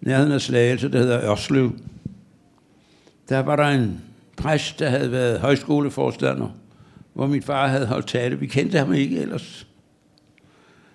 [0.02, 1.80] nærheden af Slagelse, der hedder Ørslev.
[3.30, 4.02] Der var der en
[4.38, 6.50] præst, der havde været højskoleforstander,
[7.14, 8.40] hvor min far havde holdt tale.
[8.40, 9.68] Vi kendte ham ikke ellers.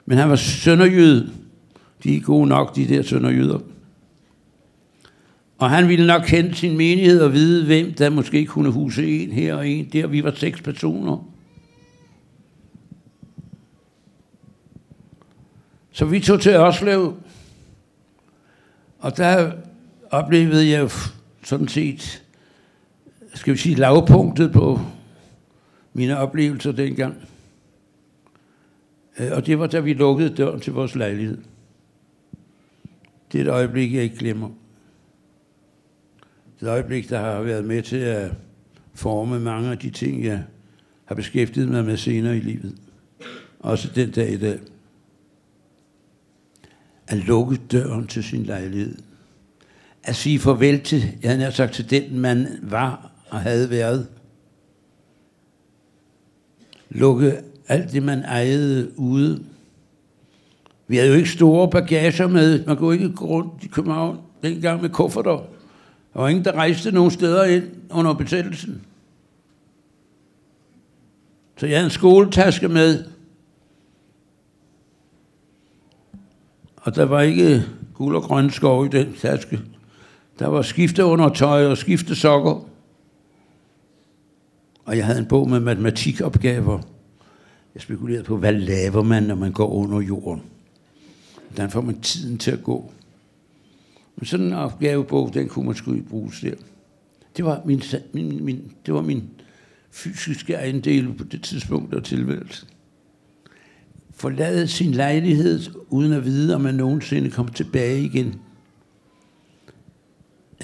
[0.06, 1.28] Men han var sønderjød.
[2.04, 3.58] De er gode nok, de der sønderjyder.
[5.58, 9.32] Og han ville nok kende sin menighed og vide, hvem der måske kunne huse en
[9.32, 10.06] her og en der.
[10.06, 11.28] Vi var seks personer.
[15.92, 17.12] Så vi tog til Oslo,
[18.98, 19.52] og der
[20.10, 20.90] oplevede jeg
[21.44, 22.22] sådan set
[23.34, 24.80] skal vi sige, lavpunktet på
[25.92, 27.28] mine oplevelser dengang.
[29.18, 31.38] Øh, og det var, da vi lukkede døren til vores lejlighed.
[33.32, 34.50] Det er et øjeblik, jeg ikke glemmer.
[36.60, 38.32] et øjeblik, der har været med til at
[38.94, 40.44] forme mange af de ting, jeg
[41.04, 42.74] har beskæftiget mig med senere i livet.
[43.60, 44.58] Også den dag i dag.
[47.06, 48.98] At lukke døren til sin lejlighed.
[50.02, 54.08] At sige farvel til, jeg havde sagt til den, man var og havde været.
[56.90, 59.44] Lukke alt det, man ejede ude.
[60.86, 62.66] Vi havde jo ikke store bagager med.
[62.66, 65.36] Man kunne ikke gå rundt i København dengang med kufferter.
[66.14, 68.82] Der var ingen, der rejste nogen steder ind under besættelsen.
[71.56, 73.04] Så jeg havde en skoletaske med.
[76.76, 77.64] Og der var ikke
[77.94, 79.60] guld og grønne skov i den taske.
[80.38, 82.71] Der var skifte under tøj og skiftesokker.
[84.92, 86.80] Og jeg havde en bog med matematikopgaver.
[87.74, 90.42] Jeg spekulerede på, hvad laver man, når man går under jorden?
[91.48, 92.92] Hvordan får man tiden til at gå?
[94.16, 96.54] Men sådan en opgavebog, den kunne man sgu ikke bruge der.
[97.36, 97.82] Det var min,
[98.14, 99.30] min, min, det var min
[99.90, 102.68] fysiske ejendel på det tidspunkt af tilværelsen.
[104.10, 108.34] Forlade sin lejlighed, uden at vide, om man nogensinde kommer tilbage igen.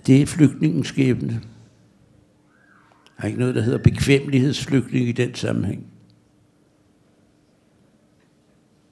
[0.07, 1.43] Det er flygtningens skæbne.
[3.19, 5.87] Der er ikke noget, der hedder bekvemmelighedsflygtning i den sammenhæng.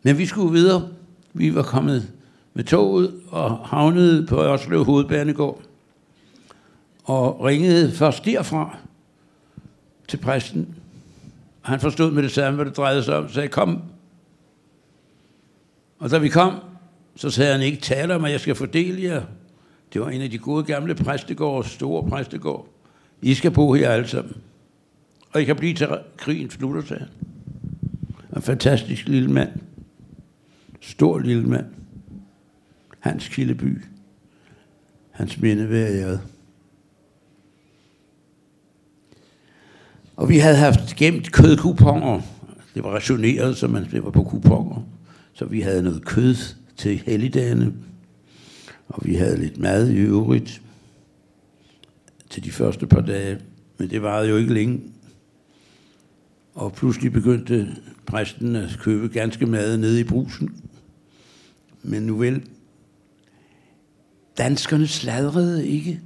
[0.03, 0.89] Men vi skulle videre.
[1.33, 2.13] Vi var kommet
[2.55, 5.63] med toget og havnede på Ørslev Hovedbanegård.
[7.05, 8.79] Og ringede først derfra
[10.09, 10.75] til præsten.
[11.61, 13.83] Han forstod med det samme, hvad det drejede sig om, sagde, kom.
[15.99, 16.55] Og da vi kom,
[17.17, 19.23] så sagde han ikke, taler om, at jeg skal fordele jer.
[19.93, 22.69] Det var en af de gode gamle præstegårde, store præstegård.
[23.23, 24.37] I skal bo her alle sammen.
[25.33, 27.09] Og I kan blive til krigen slutter, sagde han.
[28.37, 29.51] En fantastisk lille mand.
[30.81, 31.67] Stor lille mand.
[33.01, 33.85] Hans Kildeby.
[35.11, 36.21] Hans minde ved æret.
[40.17, 42.21] Og vi havde haft gemt kødkuponger.
[42.75, 44.87] Det var rationeret, så man det var på kuponger.
[45.33, 46.35] Så vi havde noget kød
[46.77, 47.73] til helligdagene.
[48.89, 50.63] Og vi havde lidt mad i øvrigt
[52.37, 53.39] til de første par dage.
[53.79, 54.81] Men det varede jo ikke længe.
[56.55, 57.69] Og pludselig begyndte
[58.07, 60.55] præsten at købe ganske mad nede i brusen.
[61.83, 62.43] Men nu vel,
[64.39, 66.01] danskerne sladrede ikke.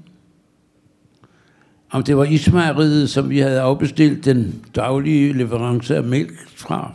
[1.90, 6.94] Om det var Ismariet, som vi havde afbestilt den daglige leverance af mælk fra.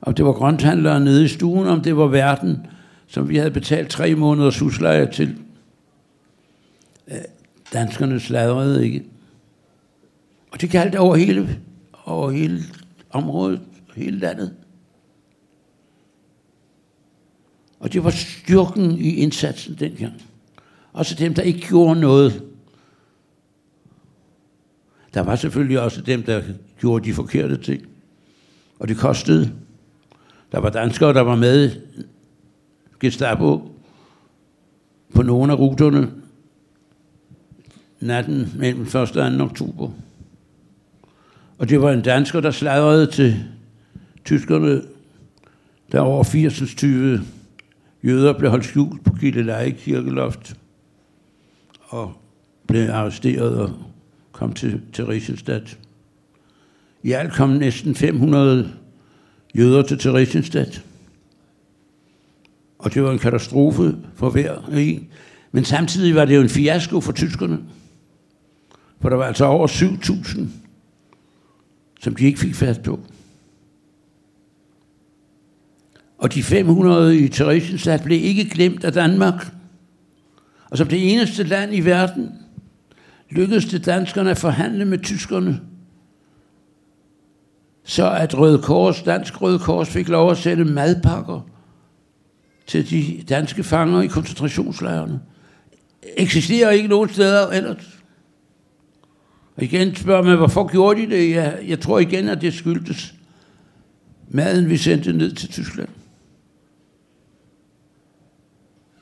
[0.00, 2.66] Om det var grønthandlere nede i stuen, om det var verden,
[3.06, 5.38] som vi havde betalt tre måneders husleje til.
[7.72, 9.04] Danskerne sladrede ikke.
[10.50, 11.60] Og det galt over hele,
[12.04, 12.62] over hele
[13.10, 13.60] området,
[13.96, 14.54] hele landet.
[17.80, 20.22] Og det var styrken i indsatsen dengang.
[20.92, 22.44] Også dem, der ikke gjorde noget.
[25.14, 26.42] Der var selvfølgelig også dem, der
[26.78, 27.86] gjorde de forkerte ting.
[28.78, 29.52] Og det kostede.
[30.52, 31.70] Der var danskere, der var med
[33.00, 33.72] Gestapo
[35.14, 36.19] på nogle af ruterne
[38.00, 38.94] natten mellem 1.
[38.94, 39.44] og 2.
[39.44, 39.90] oktober.
[41.58, 43.44] Og det var en dansker, der sladrede til
[44.24, 44.82] tyskerne,
[45.92, 47.20] der over 80 20
[48.04, 50.56] jøder blev holdt skjult på Gilleleje kirkeloft
[51.80, 52.12] og
[52.66, 53.72] blev arresteret og
[54.32, 55.78] kom til, til Theresienstadt.
[57.02, 58.72] I alt kom næsten 500
[59.56, 60.84] jøder til Theresienstadt.
[62.78, 65.08] Og det var en katastrofe for hver en.
[65.52, 67.58] Men samtidig var det jo en fiasko for tyskerne.
[69.00, 70.40] For der var altså over 7.000,
[72.00, 73.00] som de ikke fik fat på.
[76.18, 79.52] Og de 500 i Theresienstadt blev ikke glemt af Danmark.
[80.70, 82.32] Og som det eneste land i verden,
[83.30, 85.60] lykkedes det danskerne at forhandle med tyskerne,
[87.84, 91.40] så at Røde Kors, Dansk Røde Kors, fik lov at sætte madpakker
[92.66, 95.20] til de danske fanger i koncentrationslejrene.
[96.16, 97.99] Eksisterer ikke nogen steder ellers.
[99.56, 101.30] Og igen spørger man, hvorfor gjorde de det?
[101.30, 103.14] Jeg, jeg tror igen, at det skyldtes
[104.28, 105.88] maden, vi sendte ned til Tyskland.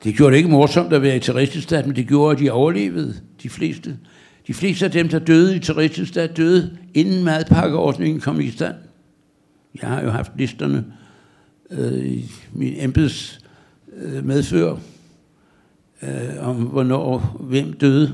[0.05, 3.15] Det gjorde det ikke morsomt at være i terroriststat, men det gjorde, at de overlevede,
[3.43, 3.99] de fleste.
[4.47, 8.75] De fleste af dem, der døde i terroriststat, døde inden madpakkeordningen kom i stand.
[9.83, 10.85] Jeg har jo haft listerne
[11.71, 13.41] øh, i min embeds
[13.97, 14.77] øh, medfører
[16.03, 18.13] øh, om, hvornår hvem døde.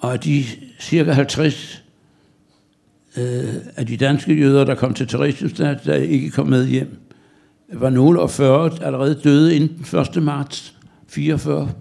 [0.00, 0.44] Og af de
[0.80, 1.84] cirka 50
[3.16, 6.96] øh, af de danske jøder, der kom til Theresienstadt, der ikke kom med hjem,
[7.72, 10.22] var nogle af 40 allerede døde inden den 1.
[10.22, 10.76] marts
[11.08, 11.72] 44.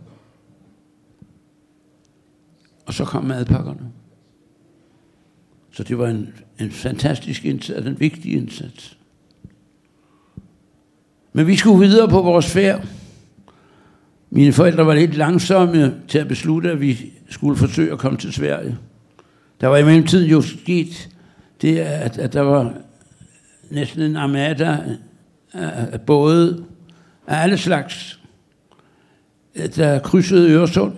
[2.85, 3.91] Og så kom madpakkerne.
[5.71, 8.97] Så det var en, en fantastisk indsats, en vigtig indsats.
[11.33, 12.87] Men vi skulle videre på vores færd.
[14.29, 18.33] Mine forældre var lidt langsomme til at beslutte, at vi skulle forsøge at komme til
[18.33, 18.77] Sverige.
[19.61, 21.09] Der var i mellemtiden jo sket
[21.61, 22.73] det, at, at der var
[23.69, 24.97] næsten en armada
[25.53, 26.65] af både
[27.27, 28.19] af alle slags,
[29.75, 30.93] der krydsede Øresund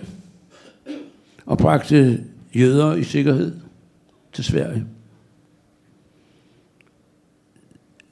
[1.46, 2.24] og bragte
[2.54, 3.56] jøder i sikkerhed
[4.32, 4.86] til Sverige.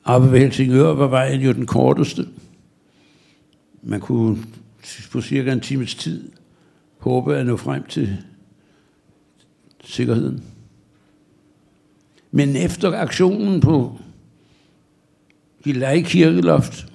[0.04, 2.26] Oppe ved Helsingør var vejen jo den korteste.
[3.82, 4.38] Man kunne
[5.12, 6.30] på cirka en times tid
[6.98, 8.16] håbe at nå frem til
[9.84, 10.44] sikkerheden.
[12.30, 13.98] Men efter aktionen på
[15.64, 16.86] Gilleleje Kirkeloft,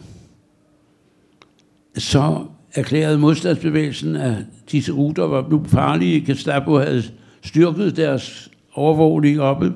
[1.98, 4.38] så erklærede modstandsbevægelsen, at
[4.72, 6.26] disse ruter var nu farlige.
[6.26, 7.04] Gestapo havde
[7.44, 9.74] styrket deres overvågning oppe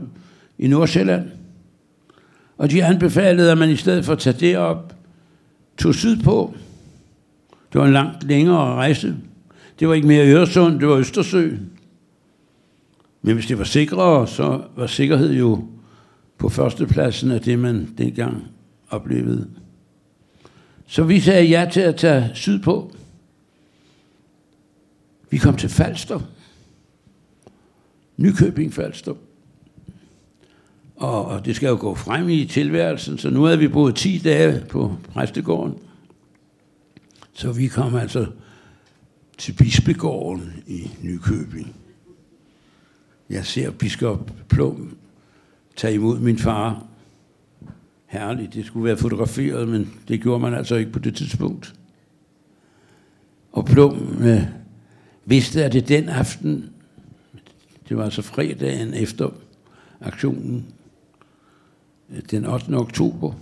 [0.58, 1.30] i Nordsjælland.
[2.58, 4.96] Og de anbefalede, at man i stedet for at tage derop,
[5.78, 6.54] tog sydpå.
[7.74, 9.16] Det var en langt længere rejse.
[9.80, 11.52] Det var ikke mere Øresund, det var Østersø.
[13.22, 15.68] Men hvis det var sikrere, så var sikkerhed jo
[16.38, 18.48] på førstepladsen af det, man dengang
[18.90, 19.50] oplevede.
[20.88, 22.92] Så vi sagde ja til at tage sydpå.
[25.30, 26.20] Vi kom til Falster.
[28.18, 29.14] Nykøbing Falster.
[30.96, 34.18] Og, og det skal jo gå frem i tilværelsen, så nu havde vi boet 10
[34.18, 35.76] dage på præstegården.
[37.40, 38.28] Så vi kom altså
[39.38, 41.76] til bispegården i Nykøbing.
[43.30, 44.98] Jeg ser biskop Plum
[45.76, 46.86] tage imod min far.
[48.06, 51.76] Herligt, det skulle være fotograferet, men det gjorde man altså ikke på det tidspunkt.
[53.52, 54.44] Og Plum øh,
[55.26, 56.70] vidste, at det den aften,
[57.90, 59.30] det var altså fredagen efter
[60.02, 60.66] aktionen,
[62.10, 62.74] øh, den 8.
[62.74, 63.34] oktober,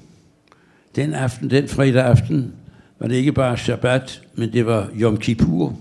[0.95, 2.53] den aften, den fredag aften,
[2.99, 5.75] var det ikke bare Shabbat, men det var Yom Kippur.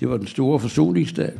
[0.00, 1.32] Det var den store forsoningsdag.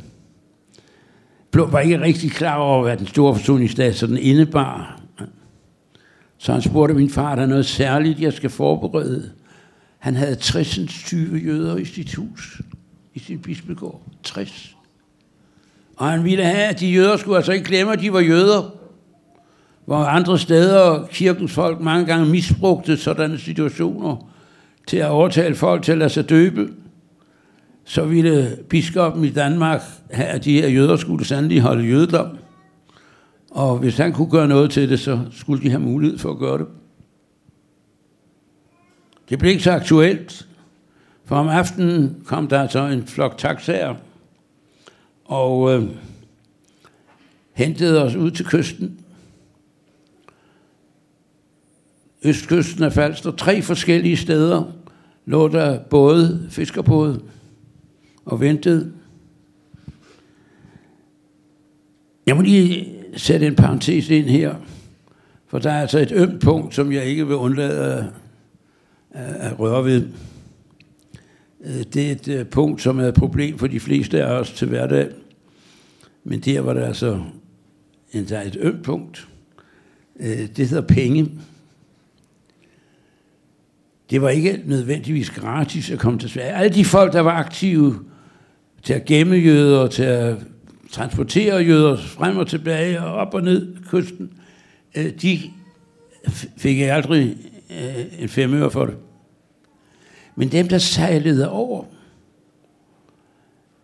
[1.51, 5.01] Blom var ikke rigtig klar over, hvad den store forsoningsdag sådan indebar.
[6.37, 9.31] Så han spurgte min far, der er noget særligt, jeg skal forberede.
[9.99, 12.61] Han havde 60 20 jøder i sit hus,
[13.13, 14.01] i sin bispegård.
[14.23, 14.75] 60.
[15.97, 18.75] Og han ville have, at de jøder skulle altså ikke glemme, at de var jøder.
[19.85, 24.29] Hvor andre steder kirkens folk mange gange misbrugte sådanne situationer
[24.89, 26.69] til at overtale folk til at lade sig døbe
[27.89, 29.81] så ville biskoppen i Danmark
[30.11, 32.37] have, at de her jøder skulle sandelig holde jødedom.
[33.51, 36.37] Og hvis han kunne gøre noget til det, så skulle de have mulighed for at
[36.37, 36.67] gøre det.
[39.29, 40.47] Det blev ikke så aktuelt,
[41.25, 43.95] for om aftenen kom der så en flok taxaer
[45.25, 45.89] og øh,
[47.53, 48.99] hentede os ud til kysten.
[52.23, 54.63] Østkysten af Falster, tre forskellige steder
[55.29, 57.21] lå der både fiskerbåde,
[58.25, 58.93] og ventede.
[62.25, 64.55] Jeg må lige sætte en parentes ind her,
[65.47, 68.11] for der er altså et ømt punkt, som jeg ikke vil undlade
[69.11, 70.07] at, at røre ved.
[71.65, 74.51] Øh, det er et øh, punkt, som er et problem for de fleste af os
[74.51, 75.09] til hverdag.
[76.23, 77.23] Men der var der altså
[78.13, 79.27] en, et ømt punkt.
[80.19, 81.31] Øh, det hedder penge.
[84.09, 86.51] Det var ikke nødvendigvis gratis at komme til Sverige.
[86.51, 88.05] Alle de folk, der var aktive
[88.83, 90.37] til at gemme jøder, til at
[90.91, 94.33] transportere jøder frem og tilbage og op og ned kysten,
[94.95, 95.39] øh, de
[96.57, 97.37] fik jeg aldrig
[97.71, 98.95] øh, en femøre for det.
[100.35, 101.85] Men dem, der sejlede over,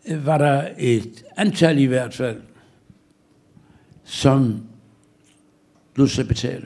[0.08, 2.42] øh, var der et antal i hvert fald,
[4.04, 4.64] som
[5.96, 6.66] lod sig betale.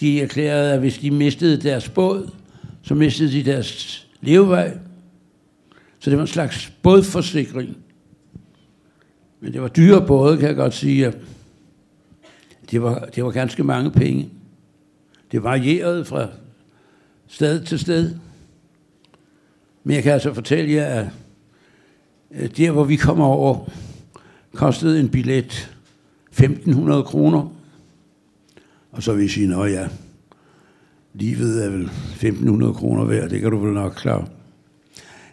[0.00, 2.30] De erklærede, at hvis de mistede deres båd,
[2.82, 4.78] så mistede de deres levevej,
[5.98, 7.76] så det var en slags bådforsikring.
[9.40, 11.12] Men det var dyre både, kan jeg godt sige.
[12.70, 14.28] Det var, det var ganske mange penge.
[15.32, 16.28] Det varierede fra
[17.28, 18.14] sted til sted.
[19.84, 21.10] Men jeg kan altså fortælle jer,
[22.30, 23.70] at der hvor vi kommer over,
[24.52, 25.70] kostede en billet
[26.30, 27.57] 1500 kroner.
[28.92, 29.88] Og så vil jeg sige, at ja,
[31.14, 34.26] livet er vel 1500 kroner værd, det kan du vel nok klare.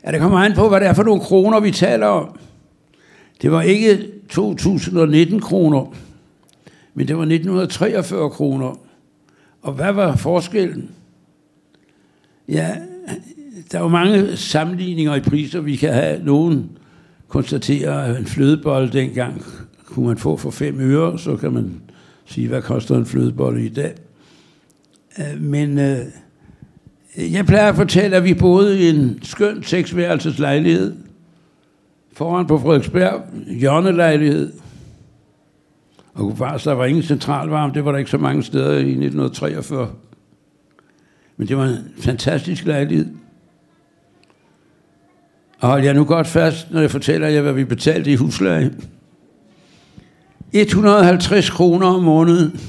[0.05, 2.39] Ja, det kommer an på, hvad det er for nogle kroner, vi taler om.
[3.41, 5.93] Det var ikke 2019 kroner,
[6.93, 8.79] men det var 1943 kroner.
[9.61, 10.89] Og hvad var forskellen?
[12.47, 12.75] Ja,
[13.71, 16.23] der er jo mange sammenligninger i priser, vi kan have.
[16.23, 16.69] Nogen
[17.27, 19.43] konstaterer, at en flødebolle dengang
[19.85, 21.81] kunne man få for 5 øre, så kan man
[22.25, 23.95] sige, hvad koster en flødebolle i dag.
[25.19, 25.97] Øh, men øh,
[27.17, 30.95] jeg plejer at fortælle, at vi boede i en skøn seksværelses lejlighed
[32.13, 34.53] foran på Frederiksberg, hjørnelejlighed.
[36.13, 39.89] Og der var ingen centralvarme, det var der ikke så mange steder i 1943.
[41.37, 43.07] Men det var en fantastisk lejlighed.
[45.59, 48.71] Og hold jeg nu godt fast, når jeg fortæller jer, hvad vi betalte i husleje.
[50.55, 52.59] 150 kroner om måneden.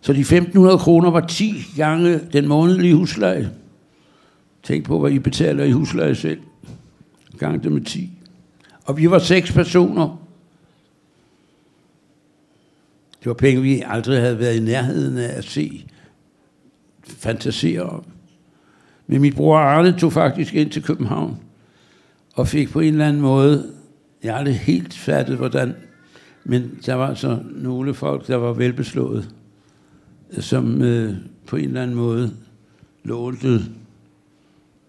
[0.00, 3.50] Så de 1500 kroner var 10 gange den månedlige husleje.
[4.62, 6.40] Tænk på, hvad I betaler i husleje selv.
[7.38, 8.10] Gang det med 10.
[8.84, 10.20] Og vi var seks personer.
[13.20, 15.86] Det var penge, vi aldrig havde været i nærheden af at se,
[17.06, 18.04] fantasere om.
[19.06, 21.36] Men min bror Arne tog faktisk ind til København
[22.34, 23.72] og fik på en eller anden måde,
[24.22, 25.74] jeg har aldrig helt fattet hvordan,
[26.44, 29.30] men der var så nogle folk, der var velbeslået,
[30.40, 31.14] som øh,
[31.46, 32.32] på en eller anden måde
[33.04, 33.60] lånte,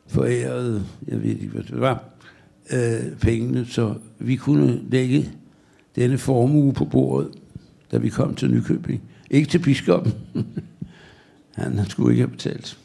[0.07, 2.03] forærede, jeg ved ikke, hvad det var,
[2.73, 5.29] øh, pengene, så vi kunne lægge
[5.95, 7.31] denne formue på bordet,
[7.91, 9.01] da vi kom til Nykøbing.
[9.29, 10.13] Ikke til biskoppen.
[11.55, 12.77] han skulle ikke have betalt.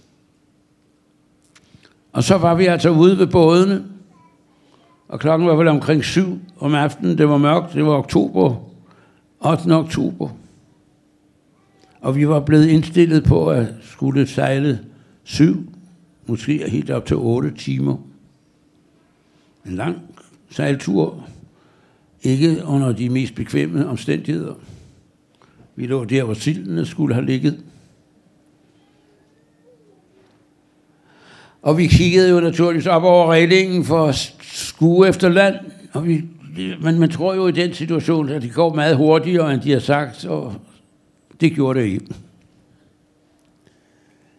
[2.12, 3.84] Og så var vi altså ude ved bådene,
[5.14, 7.18] og klokken var vel omkring syv om aftenen.
[7.18, 8.56] Det var mørkt, det var oktober,
[9.40, 9.72] 8.
[9.72, 10.28] oktober.
[12.00, 14.80] Og vi var blevet indstillet på at skulle sejle
[15.24, 15.72] syv,
[16.26, 17.96] måske helt op til otte timer.
[19.66, 19.96] En lang
[20.50, 21.24] sejltur,
[22.22, 24.54] ikke under de mest bekvemme omstændigheder.
[25.76, 27.64] Vi lå der, hvor sildene skulle have ligget.
[31.62, 34.14] Og vi kiggede jo naturligvis op over reglingen for at
[34.54, 35.54] skue efter land.
[35.92, 36.24] Og vi,
[36.80, 39.78] men man tror jo i den situation, at det går meget hurtigere, end de har
[39.78, 40.54] sagt, og
[41.40, 42.06] det gjorde det ikke.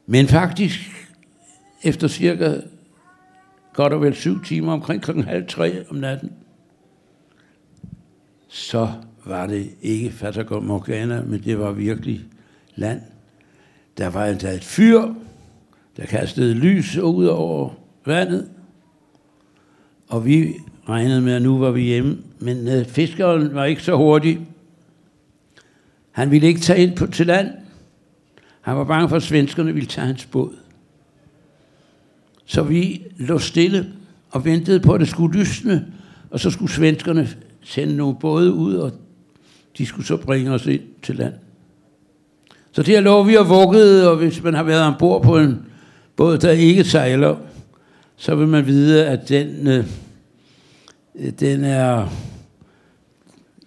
[0.06, 0.80] Men faktisk,
[1.84, 2.56] efter cirka
[3.74, 6.32] godt og vel syv timer, omkring klokken halv tre om natten,
[8.48, 8.90] så
[9.26, 12.22] var det ikke Fatagom Morgana, men det var virkelig
[12.76, 13.02] land.
[13.98, 15.02] Der var endda et fyr,
[15.98, 17.70] der kastede lys ud over
[18.06, 18.50] vandet,
[20.08, 20.54] og vi
[20.90, 22.18] regnede med, at nu var vi hjemme.
[22.40, 24.40] Men øh, fiskeren var ikke så hurtig.
[26.12, 27.50] Han ville ikke tage ind på, til land.
[28.62, 30.54] Han var bange for, at svenskerne ville tage hans båd.
[32.46, 33.94] Så vi lå stille
[34.32, 35.86] og ventede på, at det skulle lysne,
[36.30, 37.30] og så skulle svenskerne
[37.64, 38.92] sende nogle både ud, og
[39.78, 41.34] de skulle så bringe os ind til land.
[42.72, 45.66] Så der lå vi og vuggede, og hvis man har været ombord på en
[46.16, 47.36] båd, der ikke sejler,
[48.18, 49.86] så vil man vide, at den, øh,
[51.40, 52.10] den er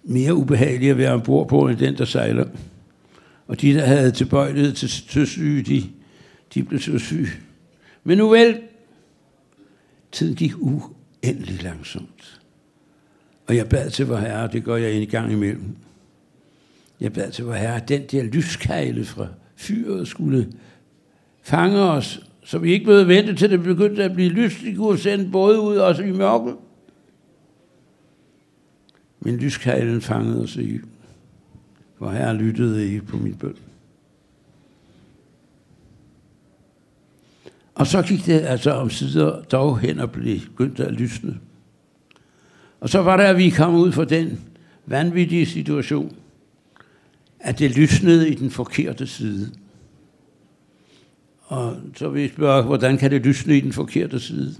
[0.03, 2.45] mere ubehagelig at være ombord på, end den, der sejler.
[3.47, 5.83] Og de, der havde tilbøjelighed til søsyge, de,
[6.53, 7.27] de blev søsyge.
[8.03, 8.61] Men nu vel,
[10.11, 12.41] tiden gik uendelig langsomt.
[13.47, 15.75] Og jeg bad til vor herre, det gør jeg en gang imellem.
[16.99, 20.47] Jeg bad til vor herre, at den der lyskejle fra fyret skulle
[21.41, 24.61] fange os så vi ikke behøvede vente til det begyndte at blive lyst.
[24.61, 26.53] De kunne sende både ud også i mørke.
[29.19, 30.81] Men lyskejlen fangede os ikke.
[31.97, 33.55] For her lyttede ikke på min bøn.
[37.75, 41.39] Og så gik det altså om sider dog hen og blev begyndt at lysne.
[42.79, 44.39] Og så var det, at vi kom ud fra den
[44.85, 46.15] vanvittige situation,
[47.39, 49.51] at det lysnede i den forkerte side.
[51.49, 54.55] Og så vil jeg spørge, hvordan kan det lysne i den forkerte side?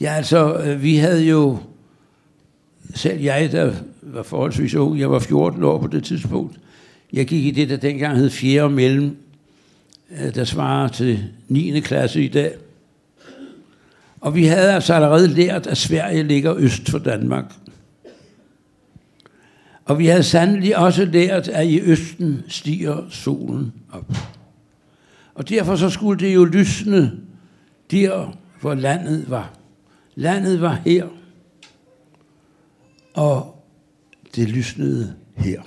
[0.00, 1.58] Ja, altså, øh, vi havde jo,
[2.94, 3.72] selv jeg, der
[4.02, 6.58] var forholdsvis ung, jeg var 14 år på det tidspunkt,
[7.12, 8.70] jeg gik i det, der dengang hed 4.
[8.70, 9.16] mellem,
[10.10, 11.80] øh, der svarer til 9.
[11.80, 12.54] klasse i dag.
[14.20, 17.52] Og vi havde altså allerede lært, at Sverige ligger øst for Danmark.
[19.84, 24.37] Og vi havde sandelig også lært, at i østen stiger solen op.
[25.38, 27.12] Og derfor så skulle det jo lysne
[27.90, 29.54] der, hvor landet var.
[30.14, 31.06] Landet var her,
[33.14, 33.64] og
[34.34, 35.62] det lysnede her.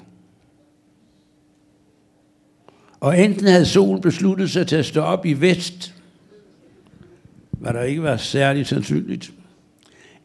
[3.00, 5.96] Og enten havde solen besluttet sig til at stå op i vest,
[7.52, 9.32] hvad der ikke var særligt sandsynligt,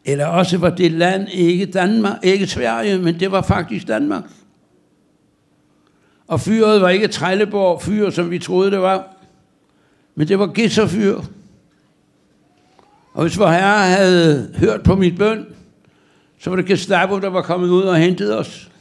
[0.05, 4.23] eller også var det land ikke Danmark, ikke Sverige, men det var faktisk Danmark.
[6.27, 9.16] Og fyret var ikke Trelleborg fyr, som vi troede det var.
[10.17, 11.21] Men det var gitterfyr.
[13.13, 15.45] Og hvis vor herre havde hørt på mit bøn,
[16.39, 18.71] så var det Gestapo, der var kommet ud og hentet os.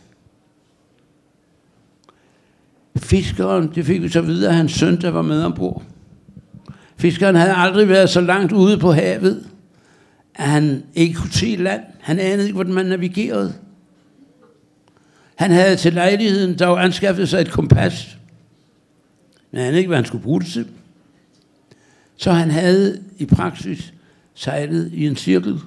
[2.97, 5.82] Fiskeren, det fik vi så videre, hans søn, der var med ombord.
[6.97, 9.47] Fiskeren havde aldrig været så langt ude på havet,
[10.34, 11.82] at han ikke kunne se land.
[12.01, 13.55] Han anede ikke, hvordan man navigerede.
[15.34, 18.18] Han havde til lejligheden dog anskaffet sig et kompas,
[19.51, 20.66] men han ikke, hvad han skulle bruge det til.
[22.16, 23.94] Så han havde i praksis
[24.34, 25.60] sejlet i en cirkel,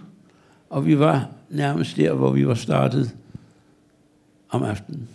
[0.70, 3.16] og vi var nærmest der, hvor vi var startet
[4.50, 5.10] om aftenen.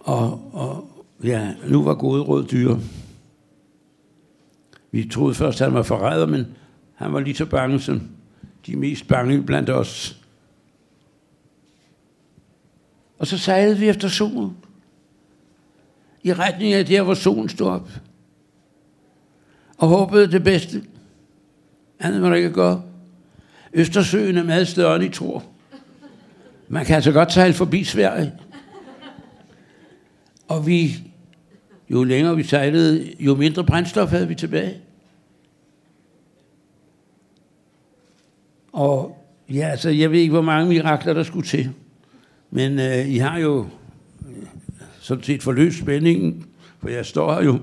[0.00, 0.88] Og, og
[1.24, 2.80] ja, nu var gode råd dyre.
[4.90, 6.46] Vi troede først, at han var forræder, men
[6.94, 8.00] han var lige så bange som
[8.66, 10.18] de mest bange blandt os.
[13.18, 14.56] Og så sejlede vi efter solen.
[16.22, 17.88] I retning af der, hvor solen stod op.
[19.78, 20.82] Og håbede det bedste.
[22.00, 22.82] Andet var der ikke at gøre.
[23.72, 25.44] Østersøen er meget større, end I tror.
[26.68, 28.32] Man kan altså godt sejle forbi Sverige.
[30.48, 30.96] Og vi,
[31.90, 34.76] jo længere vi sejlede, jo mindre brændstof havde vi tilbage.
[38.72, 41.70] Og ja, altså, jeg ved ikke, hvor mange mirakler der skulle til.
[42.50, 43.66] Men øh, I har jo
[45.02, 46.44] sådan set forløst spændingen,
[46.80, 47.58] for jeg står her jo.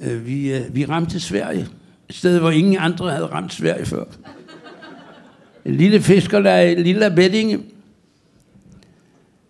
[0.00, 1.68] Øh, vi, øh, vi ramte Sverige.
[2.08, 4.04] Et sted, hvor ingen andre havde ramt Sverige før.
[5.64, 7.60] En lille fiskerleje, en lille Bettinge.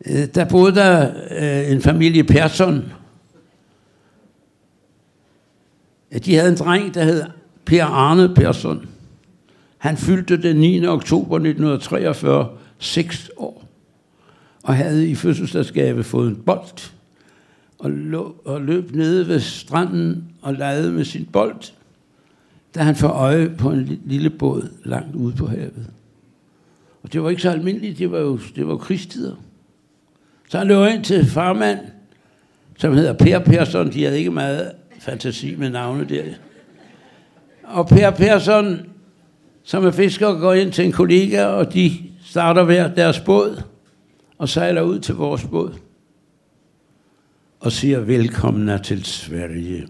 [0.06, 1.12] Øh, der boede der
[1.62, 2.92] en familie Persson.
[6.24, 7.24] De havde en dreng, der hed
[7.64, 8.88] Per Arne Persson.
[9.78, 10.86] Han fyldte den 9.
[10.86, 12.48] oktober 1943
[12.78, 13.59] 6 år
[14.62, 16.90] og havde i fødselsdagsgave fået en bold
[17.78, 21.72] og, lå, og løb nede ved stranden og legede med sin bold,
[22.74, 25.86] da han får øje på en lille båd langt ude på havet.
[27.02, 29.34] Og det var ikke så almindeligt, det var jo, det var krigstider.
[30.48, 31.78] Så han løber ind til farmand,
[32.78, 33.92] som hedder Per Persson.
[33.92, 36.24] De havde ikke meget fantasi med navne der.
[37.64, 38.80] Og Per Persson,
[39.62, 41.92] som er fisker, går ind til en kollega, og de
[42.24, 43.62] starter hver deres båd
[44.40, 45.78] og sejler ud til vores båd
[47.60, 49.88] og siger velkommen til Sverige.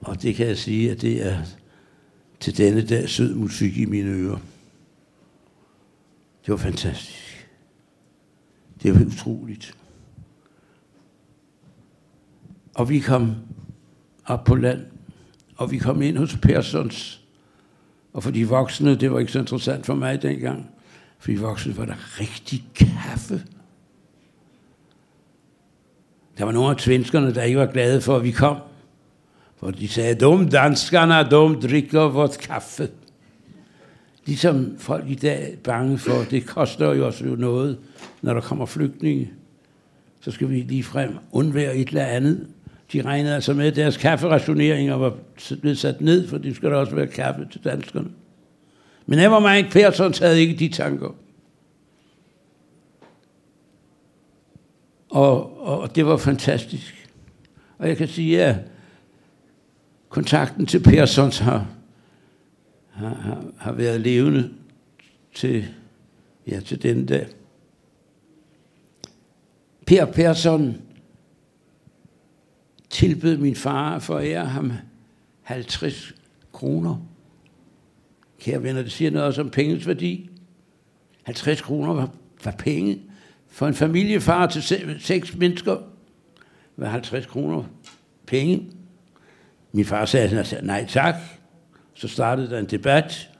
[0.00, 1.38] Og det kan jeg sige, at det er
[2.40, 4.38] til denne dag sød musik i mine ører.
[6.46, 7.48] Det var fantastisk.
[8.82, 9.76] Det var utroligt.
[12.74, 13.34] Og vi kom
[14.26, 14.86] op på land,
[15.56, 17.24] og vi kom ind hos Persons,
[18.12, 20.77] og for de voksne, det var ikke så interessant for mig dengang,
[21.18, 23.42] for i voksne var der rigtig kaffe.
[26.38, 28.56] Der var nogle af svenskerne, der ikke var glade for, at vi kom.
[29.56, 32.88] For de sagde, dum danskerne, dum drikker vores kaffe.
[34.26, 37.78] Ligesom folk i dag er bange for, det koster jo også noget,
[38.22, 39.30] når der kommer flygtninge.
[40.20, 42.46] Så skal vi lige frem undvære et eller andet.
[42.92, 45.14] De regnede altså med, at deres kafferationeringer var
[45.60, 48.08] blevet sat ned, for det skal der også være kaffe til danskerne.
[49.08, 51.14] Men Nevermind Persson havde ikke de tanker.
[55.08, 57.10] Og, og det var fantastisk.
[57.78, 58.56] Og jeg kan sige, at
[60.08, 61.66] kontakten til Persons har,
[62.90, 64.50] har, har, har været levende
[65.34, 65.68] til,
[66.46, 67.26] ja, til den dag.
[69.86, 70.82] Per Persson
[72.90, 74.72] tilbød min far for at ære ham
[75.42, 76.14] 50
[76.52, 77.07] kroner.
[78.40, 80.30] Kære venner, det siger noget også om pengens værdi.
[81.22, 82.10] 50 kroner var,
[82.44, 83.00] var penge.
[83.50, 84.62] For en familiefar til
[85.00, 85.76] seks mennesker
[86.76, 87.64] var 50 kroner
[88.26, 88.70] penge.
[89.72, 91.14] Min far sagde nej tak.
[91.94, 93.30] Så startede der en debat.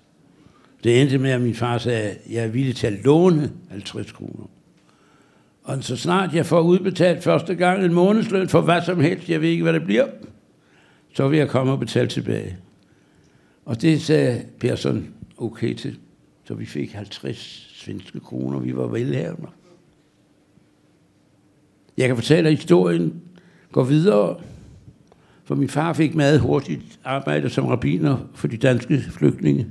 [0.84, 4.12] Det endte med, at min far sagde, at jeg er villig til at låne 50
[4.12, 4.46] kroner.
[5.62, 9.40] Og så snart jeg får udbetalt første gang en månedsløn for hvad som helst, jeg
[9.40, 10.06] ved ikke, hvad det bliver,
[11.14, 12.56] så vil jeg komme og betale tilbage.
[13.68, 15.98] Og det sagde Persson okay til.
[16.44, 18.58] Så vi fik 50 svenske kroner.
[18.58, 19.48] Vi var velhavende.
[21.96, 23.22] Jeg kan fortælle, at historien
[23.72, 24.40] går videre,
[25.44, 29.66] for min far fik meget hurtigt arbejde som rabiner for de danske flygtninge.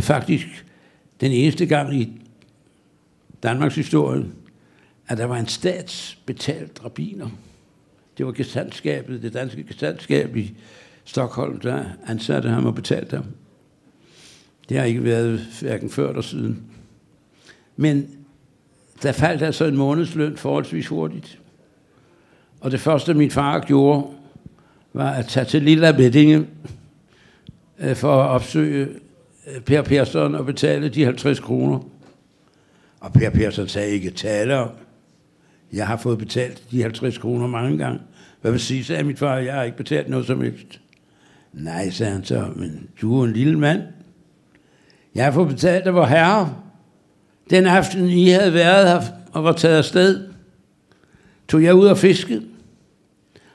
[0.00, 0.46] Faktisk
[1.20, 2.22] den eneste gang i
[3.42, 4.24] Danmarks historie,
[5.08, 7.28] at der var en statsbetalt rabiner.
[8.22, 10.54] Det var gesandskabet, det danske gesandskab i
[11.04, 13.24] Stockholm, der ansatte ham og betalte ham.
[14.68, 16.62] Det har ikke været hverken før eller siden.
[17.76, 18.10] Men
[19.02, 21.38] der faldt altså en månedsløn forholdsvis hurtigt.
[22.60, 24.06] Og det første, min far gjorde,
[24.92, 26.46] var at tage til Lilla Beddinge
[27.78, 28.88] øh, for at opsøge
[29.54, 31.78] øh, Per Persson og betale de 50 kroner.
[33.00, 34.70] Og Per Persson sagde ikke tale om.
[35.72, 38.00] Jeg har fået betalt de 50 kroner mange gange.
[38.42, 40.80] Hvad vil sige, sagde mit far, jeg har ikke betalt noget som helst.
[41.52, 43.82] Nej, sagde han så, men du er en lille mand.
[45.14, 46.56] Jeg får betalt af vor herre.
[47.50, 50.28] Den aften, I havde været her og var taget afsted,
[51.48, 52.42] tog jeg ud og fiskede.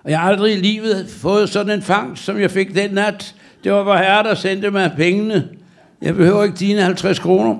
[0.04, 3.36] Og jeg har aldrig i livet fået sådan en fangst, som jeg fik den nat.
[3.64, 5.50] Det var vor herre, der sendte mig pengene.
[6.02, 7.58] Jeg behøver ikke dine 50 kroner.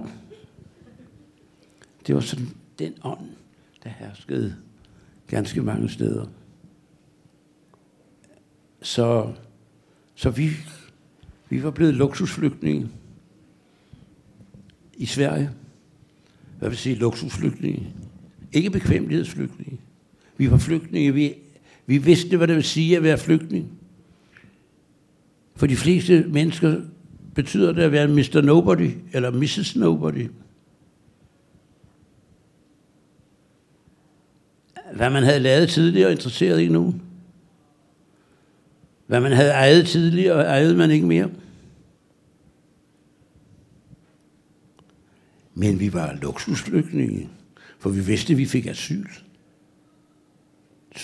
[2.08, 2.50] Det var sådan
[2.80, 3.30] den ånd,
[3.84, 4.56] der herskede
[5.28, 6.26] ganske mange steder.
[8.82, 9.34] Så,
[10.16, 10.50] så vi,
[11.50, 12.90] vi var blevet luksusflygtninge
[14.98, 15.50] i Sverige.
[16.60, 17.94] Hvad vil sige luksusflygtninge?
[18.54, 19.80] Ikke bekvemmelighedsflygtninge.
[20.38, 21.14] Vi var flygtninge.
[21.14, 21.34] Vi,
[21.86, 23.72] vi vidste, hvad det vil sige at være flygtning.
[25.56, 26.82] For de fleste mennesker
[27.36, 28.42] betyder det at være Mr.
[28.42, 29.76] Nobody eller Mrs.
[29.76, 30.28] Nobody.
[34.94, 37.02] Hvad man havde lavet tidligere, interesserede ikke nogen.
[39.08, 41.30] Hvad man havde ejet tidligere, ejede man ikke mere.
[45.54, 47.30] Men vi var luksusflygtninge,
[47.80, 49.08] for vi vidste, at vi fik asyl.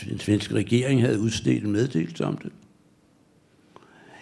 [0.09, 2.51] Den svenske regering havde udstedt en meddelelse om det.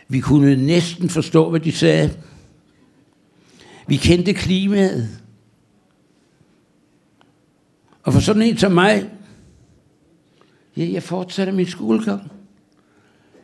[0.07, 2.17] Vi kunne næsten forstå, hvad de sagde.
[3.87, 5.21] Vi kendte klimaet.
[8.03, 9.09] Og for sådan en som mig,
[10.77, 12.31] ja, jeg fortsatte min skolegang.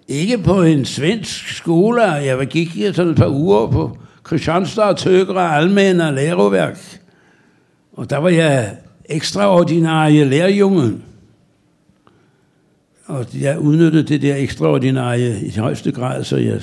[0.08, 6.02] Ikke på en svensk skole, jeg gik sådan et par uger på Kristianstad, Tøgre, Almen
[6.02, 7.02] og Læroværk.
[7.94, 11.02] Og der var jeg ekstraordinære lærerjunge.
[13.06, 16.62] Og jeg udnyttede det der ekstraordinære i højeste grad, så jeg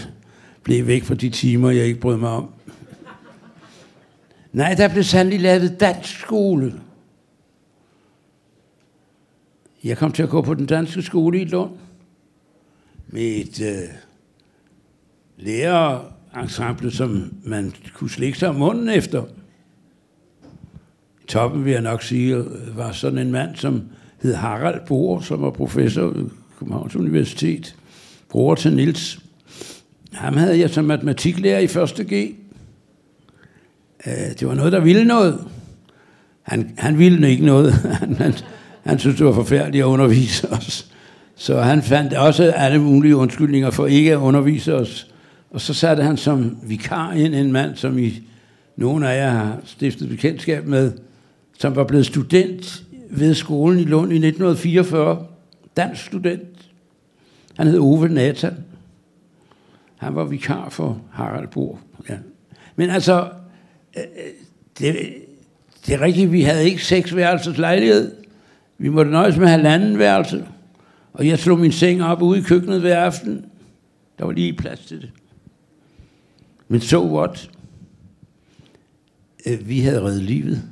[0.62, 2.48] blev væk fra de timer, jeg ikke brød mig om.
[4.52, 6.74] Nej, der blev sandelig lavet dansk skole.
[9.84, 11.70] Jeg kom til at gå på den danske skole i Lund
[13.08, 13.88] med et øh,
[15.36, 19.24] lærerensemble, som man kunne slikke sig om munden efter.
[21.22, 23.82] I toppen vil jeg nok sige, øh, var sådan en mand, som
[24.22, 27.76] hed Harald Bohr, som var professor ved Københavns Universitet.
[28.28, 29.20] Bror til Nils.
[30.12, 32.06] Ham havde jeg som matematiklærer i 1.
[32.08, 32.12] G.
[34.06, 35.46] Øh, det var noget, der ville noget.
[36.42, 37.72] Han, han ville ikke noget.
[38.00, 38.34] Han, han,
[38.84, 40.93] han syntes, det var forfærdeligt at undervise os.
[41.36, 45.10] Så han fandt også alle mulige undskyldninger for ikke at undervise os.
[45.50, 48.22] Og så satte han som vikar ind en mand, som I
[48.76, 50.92] nogle af jer har stiftet bekendtskab med,
[51.58, 55.26] som var blevet student ved skolen i Lund i 1944.
[55.76, 56.70] Dansk student.
[57.56, 58.56] Han hed Ove Nathan.
[59.96, 61.78] Han var vikar for Harald Bohr.
[62.08, 62.14] Ja.
[62.76, 63.28] Men altså,
[63.96, 64.30] øh, øh,
[64.78, 64.96] det,
[65.86, 68.12] det er rigtigt, vi havde ikke seks værelses lejlighed.
[68.78, 70.44] Vi måtte nøjes med halvanden værelse.
[71.14, 73.44] Og jeg slog min seng op ude i køkkenet hver aften.
[74.18, 75.10] Der var lige plads til det.
[76.68, 77.50] Men så so what?
[79.46, 80.62] Øh, vi havde reddet livet.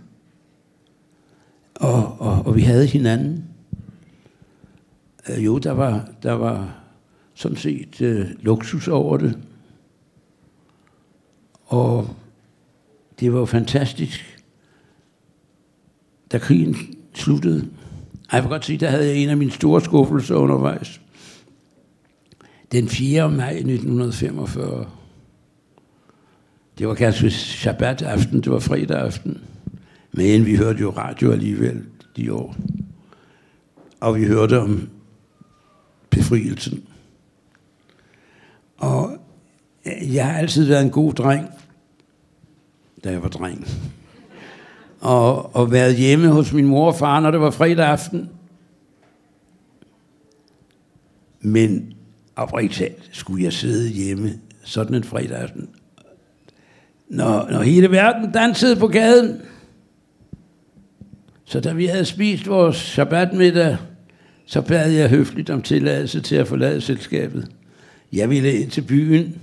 [1.75, 3.45] Og, og, og vi havde hinanden.
[5.29, 6.83] Øh, jo, der var, der var
[7.35, 9.39] sådan set øh, luksus over det.
[11.65, 12.17] Og
[13.21, 14.39] det var fantastisk.
[16.33, 16.77] Da krigen
[17.15, 17.69] sluttede,
[18.37, 21.01] jeg vil godt sige, der havde jeg en af mine store skuffelser undervejs.
[22.73, 23.31] Den 4.
[23.31, 24.87] maj 1945.
[26.79, 29.41] Det var ganske Shabbat aften, det var fredag aften.
[30.13, 31.85] Men vi hørte jo radio alligevel
[32.17, 32.57] de år.
[34.01, 34.89] Og vi hørte om
[36.11, 36.85] befrielsen.
[38.77, 39.19] Og
[39.85, 41.49] jeg har altid været en god dreng,
[43.05, 43.67] da jeg var dreng
[45.03, 48.31] og, og været hjemme hos min mor og far, når det var fredag aften.
[51.41, 51.95] Men
[52.37, 54.33] oprigtigt skulle jeg sidde hjemme
[54.65, 55.69] sådan en fredag aften.
[57.09, 59.41] Når, når hele verden dansede på gaden.
[61.45, 63.77] Så da vi havde spist vores sabbatmiddag,
[64.47, 67.49] så bad jeg høfligt om tilladelse til at forlade selskabet.
[68.13, 69.41] Jeg ville ind til byen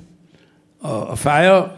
[0.80, 1.70] og, og fejre,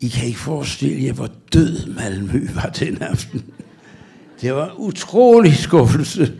[0.00, 3.44] i kan ikke forestille jer, hvor død Malmø var den aften.
[4.40, 6.32] Det var en utrolig skuffelse.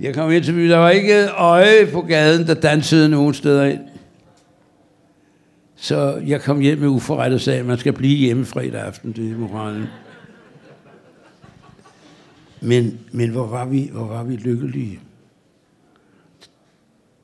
[0.00, 3.34] Jeg kom ind til byen, der var ikke et øje på gaden, der dansede nogen
[3.34, 3.80] steder ind.
[5.76, 9.12] Så jeg kom hjem med uforret og sagde, at man skal blive hjemme fredag aften,
[9.12, 9.86] det er moralen.
[12.60, 15.00] Men, men hvor, var vi, hvor var vi lykkelige.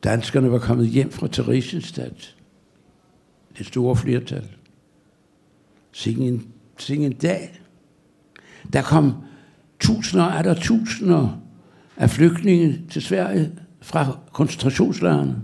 [0.04, 2.36] Danskerne var kommet hjem fra Theresienstadt.
[3.58, 4.48] Det store flertal.
[5.92, 6.46] Sing en,
[6.78, 7.60] sing en dag.
[8.72, 9.14] Der kom
[9.80, 11.38] tusinder er der tusinder
[11.96, 15.36] af flygtninge til Sverige fra koncentrationslejrene.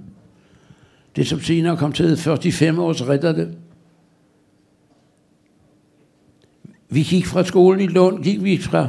[1.17, 3.55] Det som senere kom til 45 års ridderne.
[6.91, 8.89] Vi gik fra skolen i Lund, gik vi fra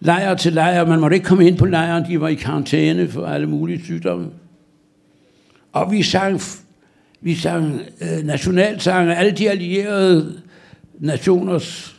[0.00, 0.86] lejr til lejr.
[0.86, 4.30] Man måtte ikke komme ind på lejren, de var i karantæne for alle mulige sygdomme.
[5.72, 6.40] Og vi sang,
[7.20, 10.42] vi sang øh, nationalsange, alle de allierede
[11.00, 11.96] nationers,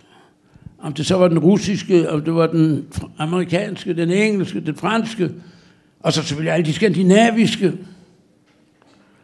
[0.80, 2.88] om det så var den russiske, om det var den
[3.18, 5.32] amerikanske, den engelske, den franske,
[6.00, 7.74] og så selvfølgelig alle de skandinaviske.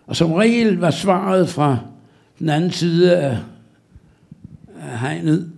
[0.08, 1.78] Og som regel var svaret fra
[2.40, 3.38] den anden side af,
[4.82, 5.52] af hegnet,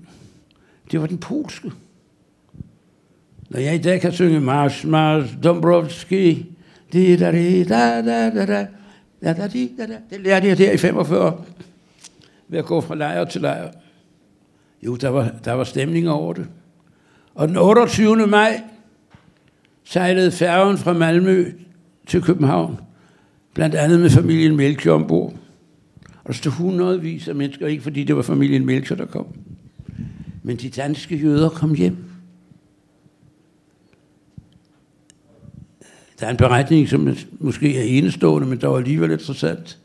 [0.92, 1.72] det var den polske.
[3.50, 6.46] Når jeg i dag kan synge Mars, Mars, Dombrovski,
[6.94, 8.68] di da di da da da da
[9.24, 9.98] da da di da da.
[10.10, 11.44] Det lærte jeg der i 45
[12.48, 13.72] ved at gå fra lejr til lejr.
[14.86, 16.48] Jo, der var, der var stemning over det.
[17.36, 18.28] Og den 28.
[18.28, 18.62] maj
[19.84, 21.52] sejlede færgen fra Malmø
[22.08, 22.80] til København,
[23.54, 25.34] blandt andet med familien Melchior ombord.
[26.24, 29.28] Og der stod hundredvis af mennesker, ikke fordi det var familien Melchior, der kom.
[30.44, 31.98] Men de danske jøder kom hjem.
[36.20, 39.78] Der er en beretning, som måske er enestående, men der var alligevel interessant.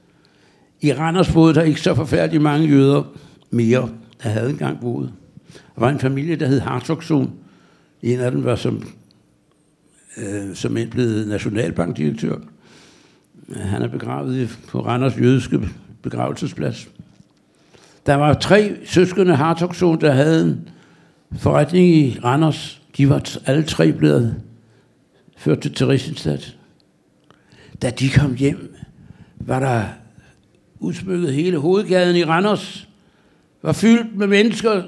[0.81, 3.03] I Randers boede der ikke så forfærdeligt mange jøder
[3.51, 3.89] mere,
[4.23, 5.13] der havde engang boet.
[5.55, 7.33] Der var en familie, der hed Hartogsson.
[8.03, 8.83] En af dem var som,
[10.17, 12.37] øh, som en blevet nationalbankdirektør.
[13.57, 15.61] Han er begravet på Randers jødiske
[16.03, 16.89] begravelsesplads.
[18.07, 20.69] Der var tre søskende Hartogsson, der havde en
[21.39, 22.83] forretning i Randers.
[22.97, 24.37] De var alle tre blevet
[25.37, 26.57] ført til Theresienstadt.
[27.83, 28.77] Da de kom hjem,
[29.37, 29.85] var der
[30.79, 32.89] udsmykket hele hovedgaden i Randers,
[33.65, 34.83] var fyldt med mennesker,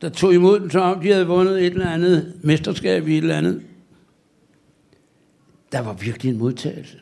[0.00, 3.18] der tog imod dem, som om de havde vundet et eller andet mesterskab i et
[3.18, 3.62] eller andet.
[5.72, 6.96] Der var virkelig en modtagelse.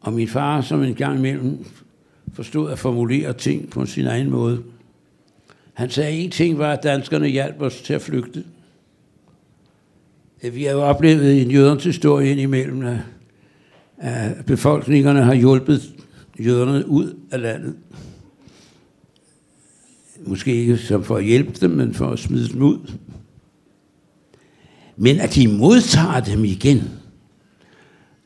[0.00, 1.64] Og min far, som en gang imellem
[2.32, 4.62] forstod at formulere ting på sin egen måde,
[5.74, 8.44] han sagde, at en ting var, at danskerne hjalp os til at flygte.
[10.52, 12.98] Vi har jo oplevet en jødernes historie indimellem,
[13.98, 15.94] at befolkningerne har hjulpet
[16.38, 17.76] jøderne ud af landet.
[20.26, 22.92] Måske ikke som for at hjælpe dem, men for at smide dem ud.
[24.96, 26.82] Men at de modtager dem igen,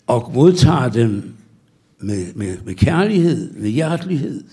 [0.07, 1.35] og modtager dem
[1.99, 4.45] med, med, med kærlighed, med hjertelighed,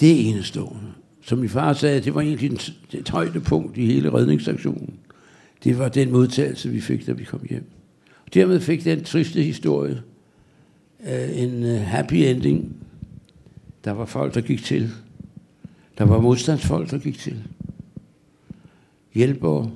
[0.00, 0.92] det er enestående.
[1.22, 2.52] Som min far sagde, det var egentlig
[2.92, 4.94] et højdepunkt i hele redningsaktionen.
[5.64, 7.64] Det var den modtagelse, vi fik, da vi kom hjem.
[8.26, 10.02] Og dermed fik den triste historie
[11.00, 12.76] uh, en uh, happy ending.
[13.84, 14.90] Der var folk, der gik til.
[15.98, 17.44] Der var modstandsfolk, der gik til.
[19.14, 19.70] Hjælpere,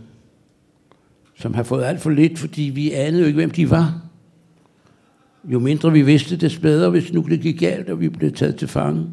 [1.38, 4.02] som har fået alt for lidt, fordi vi anede jo ikke, hvem de var.
[5.44, 8.56] Jo mindre vi vidste, des bedre, hvis nu det gik galt, og vi blev taget
[8.56, 9.06] til fange.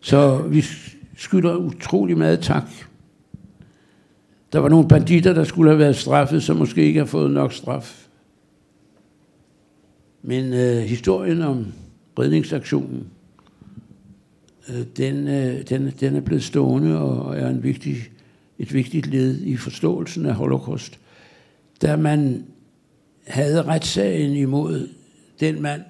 [0.00, 0.64] Så vi
[1.16, 2.64] skylder utrolig meget tak
[4.52, 7.52] der var nogle banditter, der skulle have været straffet, som måske ikke har fået nok
[7.52, 8.06] straf.
[10.22, 11.66] Men øh, historien om
[12.18, 13.06] redningsaktionen,
[14.70, 17.96] Øh, den, øh, den, den er blevet stående og er en vigtig,
[18.58, 20.98] et vigtigt led i forståelsen af holocaust.
[21.82, 22.44] Da man
[23.26, 24.88] havde retssagen imod
[25.40, 25.82] den mand,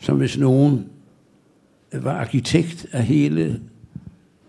[0.00, 0.86] som hvis nogen
[1.92, 3.60] var arkitekt af hele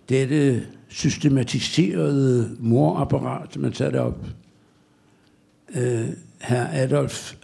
[0.09, 4.25] dette systematiserede morapparat, man satte op.
[5.75, 6.09] Øh,
[6.41, 7.35] herr Adolf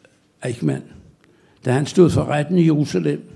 [0.46, 0.84] Eichmann,
[1.66, 3.33] da han stod for retten i Jerusalem,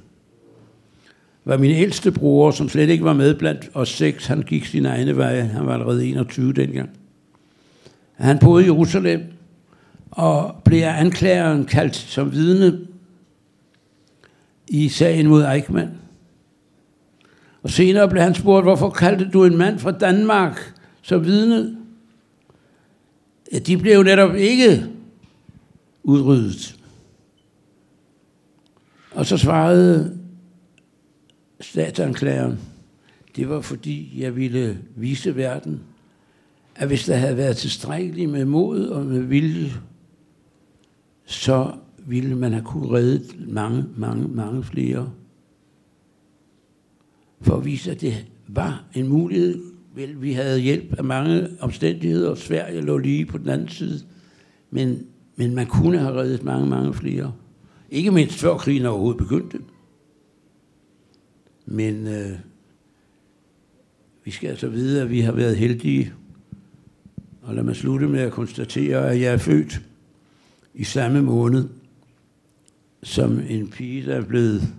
[1.47, 4.85] var min ældste bror, som slet ikke var med blandt os seks, han gik sin
[4.85, 6.89] egne veje, han var allerede 21 dengang.
[8.15, 9.21] Han boede i Jerusalem,
[10.11, 12.79] og blev anklageren kaldt som vidne
[14.67, 15.91] i sagen mod Eichmann.
[17.63, 21.77] Og senere blev han spurgt, hvorfor kaldte du en mand fra Danmark som vidne?
[23.53, 24.85] Ja, de blev jo netop ikke
[26.03, 26.75] udryddet.
[29.11, 30.16] Og så svarede
[31.59, 32.59] statsanklageren,
[33.35, 35.81] det var fordi, jeg ville vise verden,
[36.75, 39.71] at hvis der havde været tilstrækkeligt med mod og med vilje,
[41.25, 45.11] så ville man have kunne redde mange, mange, mange flere
[47.41, 49.63] for at vise, at det var en mulighed.
[49.95, 53.99] Vel, vi havde hjælp af mange omstændigheder, og Sverige lå lige på den anden side.
[54.71, 55.05] Men
[55.39, 57.33] Men man kunne have reddet mange, mange flere.
[57.89, 59.59] Ikke mindst før krigen overhovedet begyndte.
[61.69, 62.39] Men øh,
[64.23, 66.13] vi skal altså vide, at vi har været heldige.
[67.41, 69.81] Og lad mig slutte med at konstatere, at jeg er født
[70.73, 71.69] i samme måned
[73.03, 74.73] som en pige, der er blevet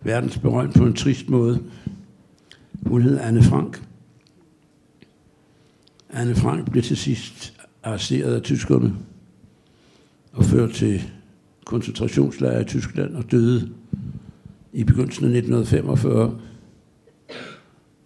[0.00, 1.62] verdensberømt på en trist måde.
[2.86, 3.82] Hun hed Anne Frank.
[6.10, 8.94] Anne Frank blev til sidst arresteret af tyskerne
[10.32, 11.10] og ført til
[11.64, 13.72] koncentrationslejre i Tyskland og døde
[14.76, 16.40] i begyndelsen af 1945.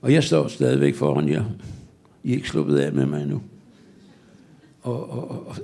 [0.00, 1.44] Og jeg står stadigvæk foran jer.
[2.24, 3.42] I er ikke sluppet af med mig endnu.
[4.82, 5.56] Og, og, og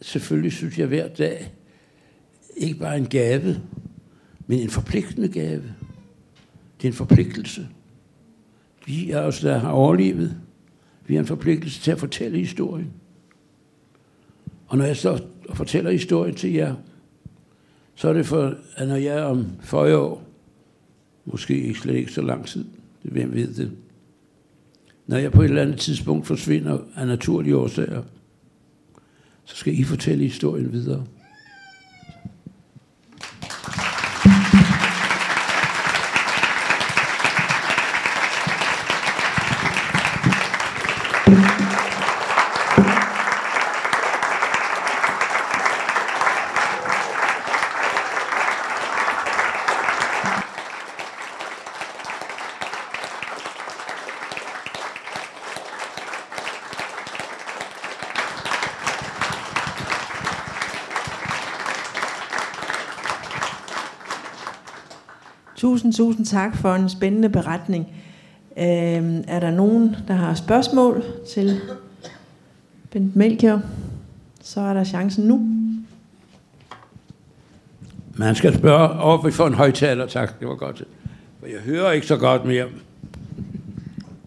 [0.00, 1.52] selvfølgelig synes jeg hver dag,
[2.56, 3.60] ikke bare en gave,
[4.46, 5.62] men en forpligtende gave.
[6.80, 7.68] Det er en forpligtelse.
[8.86, 10.36] Vi er os, der har overlevet.
[11.06, 12.92] Vi har en forpligtelse til at fortælle historien.
[14.66, 15.22] Og når jeg så
[15.54, 16.74] fortæller historien til jer,
[17.94, 20.29] så er det for, at når jeg om 40 år,
[21.24, 22.64] måske ikke slet ikke så lang tid,
[23.02, 23.72] det hvem ved det,
[25.06, 28.02] når jeg på et eller andet tidspunkt forsvinder af naturlige årsager,
[29.44, 31.06] så skal I fortælle historien videre.
[65.80, 67.86] Tusind, tusind tak for en spændende beretning.
[68.56, 68.64] Øh,
[69.28, 71.60] er der nogen, der har spørgsmål til
[72.90, 73.62] Bent Melchior?
[74.40, 75.46] Så er der chancen nu.
[78.14, 80.84] Man skal spørge, og vi får en højtaler, tak, det var godt.
[81.40, 82.66] For jeg hører ikke så godt mere.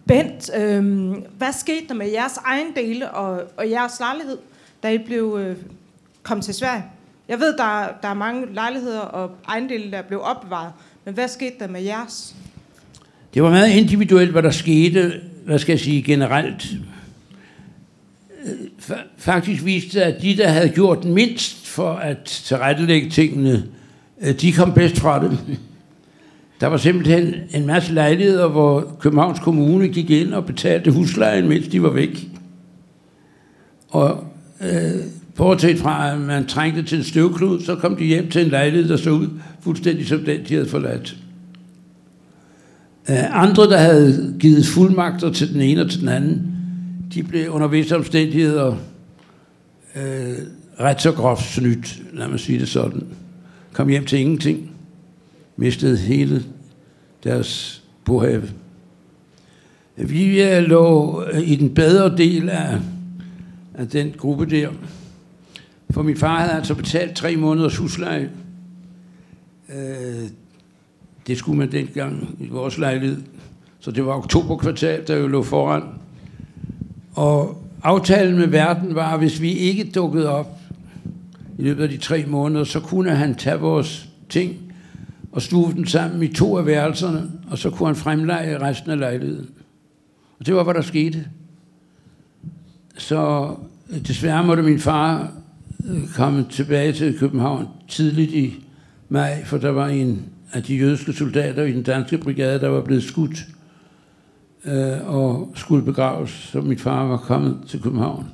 [0.08, 4.38] Bent, øh, hvad skete der med jeres egen dele og, og jeres lejlighed,
[4.84, 5.58] da I blev øh,
[6.24, 6.84] kom til Sverige?
[7.28, 10.72] Jeg ved, der, der er mange lejligheder og ejendele, der blev opbevaret.
[11.06, 12.36] Men hvad skete der med jeres?
[13.34, 15.14] Det var meget individuelt, hvad der skete,
[15.46, 16.68] hvad skal jeg sige, generelt.
[19.18, 23.64] Faktisk viste det, at de, der havde gjort mindst for at tilrettelægge tingene,
[24.22, 25.40] øh, de kom bedst fra det.
[26.60, 31.68] Der var simpelthen en masse lejligheder, hvor Københavns Kommune gik ind og betalte huslejen, mens
[31.68, 32.28] de var væk.
[33.90, 34.24] Og
[34.62, 35.02] øh,
[35.36, 38.90] Bortset fra, at man trængte til en støvklud, så kom de hjem til en lejlighed,
[38.90, 39.28] der så ud
[39.62, 41.18] fuldstændig som den, de havde forladt.
[43.10, 46.48] Øh, andre, der havde givet fuldmagter til den ene og til den anden,
[47.14, 48.76] de blev under visse omstændigheder
[49.96, 50.36] øh,
[50.80, 53.04] ret så groft snydt, lad mig sige det sådan.
[53.74, 54.70] Kom hjem til ingenting.
[55.58, 56.44] Mistede hele
[57.24, 58.44] deres bohave.
[59.96, 62.78] Vi øh, lå øh, i den bedre del af,
[63.74, 64.70] af den gruppe der,
[65.94, 68.30] for min far havde altså betalt tre måneders husleje.
[69.70, 70.30] Øh,
[71.28, 73.22] det skulle man dengang i vores lejlighed.
[73.80, 75.84] Så det var oktoberkvartal, der jo lå foran.
[77.16, 80.60] Og aftalen med verden var, at hvis vi ikke dukkede op
[81.58, 84.74] i løbet af de tre måneder, så kunne han tage vores ting
[85.32, 89.00] og stue dem sammen i to af værelserne, og så kunne han fremleje resten af
[89.00, 89.50] lejligheden.
[90.40, 91.26] Og det var, hvad der skete.
[92.98, 93.52] Så
[93.90, 95.32] øh, desværre måtte min far
[96.16, 98.66] kommet tilbage til København tidligt i
[99.10, 100.22] maj, for der var en
[100.54, 103.46] af de jødiske soldater i den danske brigade, der var blevet skudt
[104.66, 108.26] øh, og skulle begraves, så min far var kommet til København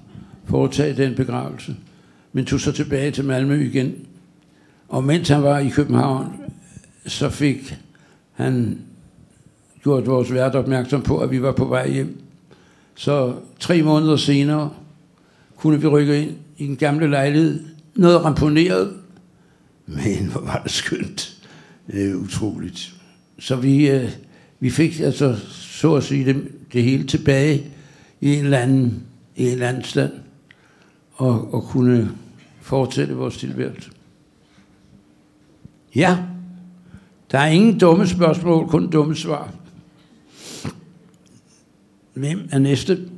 [0.45, 1.75] for at tage den begravelse,
[2.33, 3.93] men tog så tilbage til Malmø igen.
[4.87, 6.33] Og mens han var i København,
[7.05, 7.77] så fik
[8.33, 8.79] han
[9.83, 12.21] gjort vores vært opmærksom på, at vi var på vej hjem.
[12.95, 14.69] Så tre måneder senere
[15.59, 17.63] kunne vi rykke ind i en gamle lejlighed.
[17.95, 18.93] Noget ramponeret,
[19.85, 21.35] men hvor var det skønt.
[21.87, 22.95] Det er utroligt.
[23.39, 24.11] Så vi, øh,
[24.59, 27.63] vi fik altså, så at sige, det, det hele tilbage
[28.21, 29.03] i en eller anden,
[29.35, 30.11] i en eller anden stand,
[31.13, 32.11] og, og kunne
[32.61, 33.91] fortsætte vores tilværelse.
[35.95, 36.17] Ja,
[37.31, 39.53] der er ingen dumme spørgsmål, kun dumme svar.
[42.13, 43.09] Hvem er næste?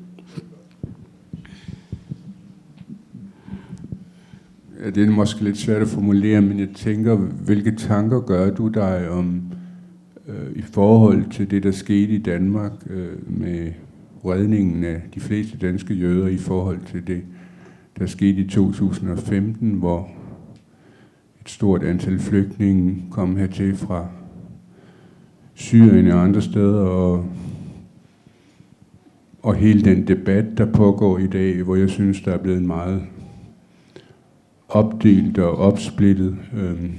[4.86, 9.10] Det er måske lidt svært at formulere, men jeg tænker, hvilke tanker gør du dig
[9.10, 9.42] om
[10.28, 13.72] øh, i forhold til det, der skete i Danmark øh, med
[14.26, 17.22] redningen af de fleste danske jøder i forhold til det,
[18.00, 20.10] der skete i 2015, hvor
[21.42, 24.08] et stort antal flygtninge kom hertil fra
[25.54, 27.26] Syrien og andre steder, og,
[29.42, 32.68] og hele den debat, der pågår i dag, hvor jeg synes, der er blevet en
[32.68, 33.02] meget
[34.72, 36.90] opdelt og opsplittet øh,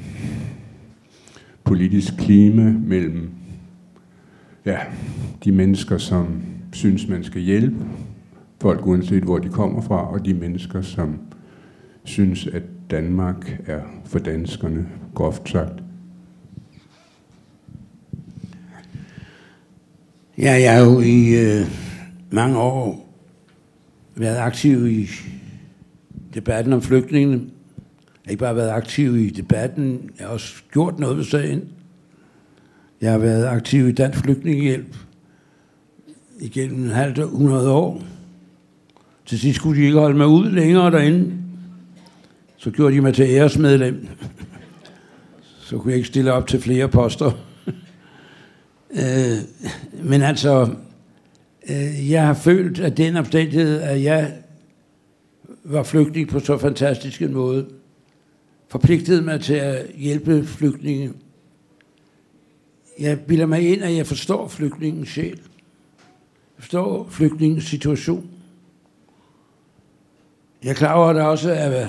[1.65, 3.31] politisk klima mellem
[4.65, 4.79] ja,
[5.45, 6.43] de mennesker, som
[6.73, 7.87] synes, man skal hjælpe
[8.61, 11.19] folk, uanset hvor de kommer fra, og de mennesker, som
[12.05, 15.83] synes, at Danmark er for danskerne, groft sagt.
[20.39, 21.67] Ja, jeg har jo i øh,
[22.31, 23.09] mange år
[24.15, 25.09] været aktiv i
[26.35, 27.41] debatten om flygtningene.
[28.25, 31.69] Jeg har ikke bare været aktiv i debatten, jeg har også gjort noget ved sagen.
[33.01, 34.97] Jeg har været aktiv i Dansk Flygtningehjælp
[36.41, 38.03] igennem en halvt 100 år.
[39.27, 41.33] Til sidst kunne de ikke holde mig ud længere derinde.
[42.57, 44.09] Så gjorde de mig til æresmedlem.
[45.61, 47.31] Så kunne jeg ikke stille op til flere poster.
[48.91, 49.39] øh,
[50.05, 50.69] men altså,
[51.71, 54.33] øh, jeg har følt, at den omstændighed, at jeg
[55.65, 57.67] var flygtning på så fantastisk en måde,
[58.73, 61.13] forpligtede mig til at hjælpe flygtninge.
[62.99, 65.41] Jeg bilder mig ind, at jeg forstår flygtningens sjæl.
[66.57, 68.31] Jeg forstår flygtningens situation.
[70.63, 71.89] Jeg er klar over, at der også er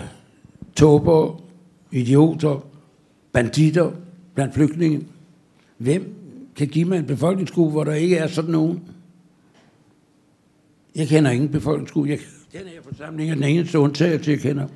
[0.76, 1.42] tåber,
[1.92, 2.66] idioter,
[3.32, 3.92] banditter
[4.34, 5.08] blandt flygtninge.
[5.78, 6.16] Hvem
[6.56, 8.82] kan give mig en befolkningsgruppe, hvor der ikke er sådan nogen?
[10.96, 12.10] Jeg kender ingen befolkningsgruppe.
[12.10, 12.20] Jeg,
[12.54, 14.68] den her forsamling er den eneste undtagelse, jeg kender.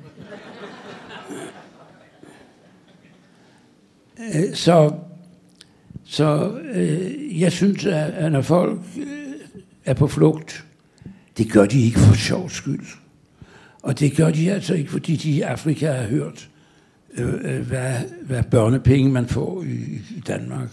[4.18, 4.92] Øh, så,
[6.04, 9.06] så øh, jeg synes, at når folk øh,
[9.84, 10.64] er på flugt,
[11.38, 12.86] det gør de ikke for sjov skyld.
[13.82, 16.48] Og det gør de altså ikke, fordi de i Afrika har hørt,
[17.14, 19.74] øh, øh, hvad, hvad børnepenge man får i,
[20.16, 20.68] i Danmark.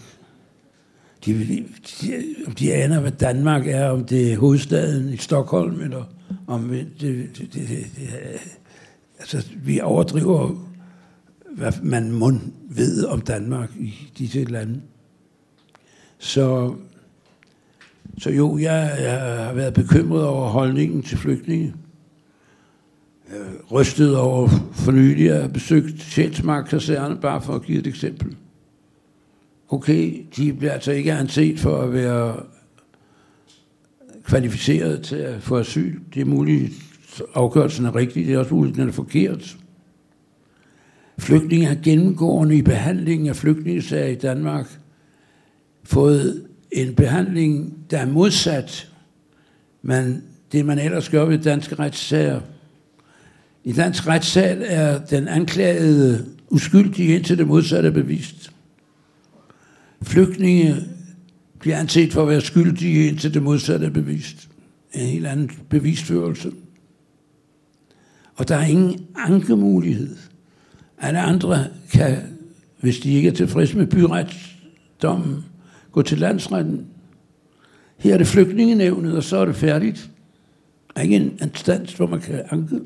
[1.26, 1.64] De,
[2.00, 6.04] de, om de aner, hvad Danmark er, om det er hovedstaden i Stockholm, eller
[6.46, 8.08] om det, det, det, det, det
[9.18, 10.65] altså, vi overdriver,
[11.56, 12.32] hvad man må
[12.70, 14.80] ved om Danmark i disse lande.
[16.18, 16.74] Så,
[18.18, 21.74] så jo, jeg, jeg har været bekymret over holdningen til flygtninge
[23.32, 28.36] øh, rystet over for nylig at besøgt Sjælsmark kaserne, bare for at give et eksempel.
[29.68, 32.36] Okay, de bliver altså ikke anset for at være
[34.24, 36.00] kvalificeret til at få asyl.
[36.14, 36.72] Det er muligt,
[37.34, 39.56] afgørelsen er rigtig, det er også muligt, den er forkert.
[41.18, 44.78] Flygtninge har gennemgående i behandlingen af flygtningesager i Danmark
[45.84, 48.92] fået en behandling, der er modsat
[49.86, 50.22] men
[50.52, 52.40] det, man ellers gør ved danske retssager.
[53.64, 58.52] I dansk retssal er den anklagede uskyldig indtil det modsatte er bevist.
[60.02, 60.76] Flygtninge
[61.58, 64.48] bliver anset for at være skyldige indtil det modsatte er bevist.
[64.92, 66.52] En helt anden bevisførelse.
[68.34, 70.16] Og der er ingen ankemulighed.
[71.00, 72.16] Alle andre kan,
[72.80, 75.44] hvis de ikke er tilfredse med byretsdommen,
[75.92, 76.86] gå til landsretten.
[77.96, 80.10] Her er det flygtningenevnet, og så er det færdigt.
[80.94, 82.80] Der er ikke en instans, hvor man kan anke.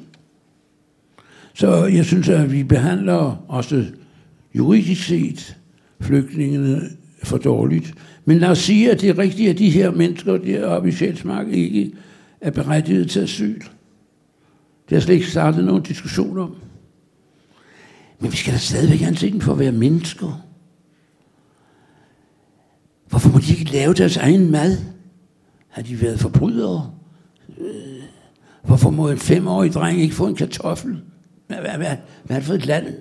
[1.55, 3.85] Så jeg synes, at vi behandler også
[4.55, 5.57] juridisk set
[6.01, 6.81] flygtningene
[7.23, 7.95] for dårligt.
[8.25, 11.47] Men lad os sige, at det er rigtigt, at de her mennesker deroppe i Sjælsmark
[11.49, 11.93] ikke
[12.41, 13.61] er berettiget til asyl.
[14.89, 16.55] Det har slet ikke startet nogen diskussion om.
[18.21, 20.47] Men vi skal da stadigvæk anse dem for at være mennesker.
[23.09, 24.79] Hvorfor må de ikke lave deres egen mad?
[25.69, 26.93] Har de været forbrydere?
[27.59, 28.03] Øh,
[28.63, 31.03] hvorfor må en femårig dreng ikke få en kartoffel?
[31.47, 32.95] Hvad, hvad, hvad, hvad er det for et land?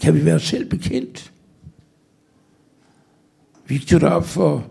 [0.00, 1.32] Kan vi være selv bekendt?
[3.66, 4.66] Vi stod op for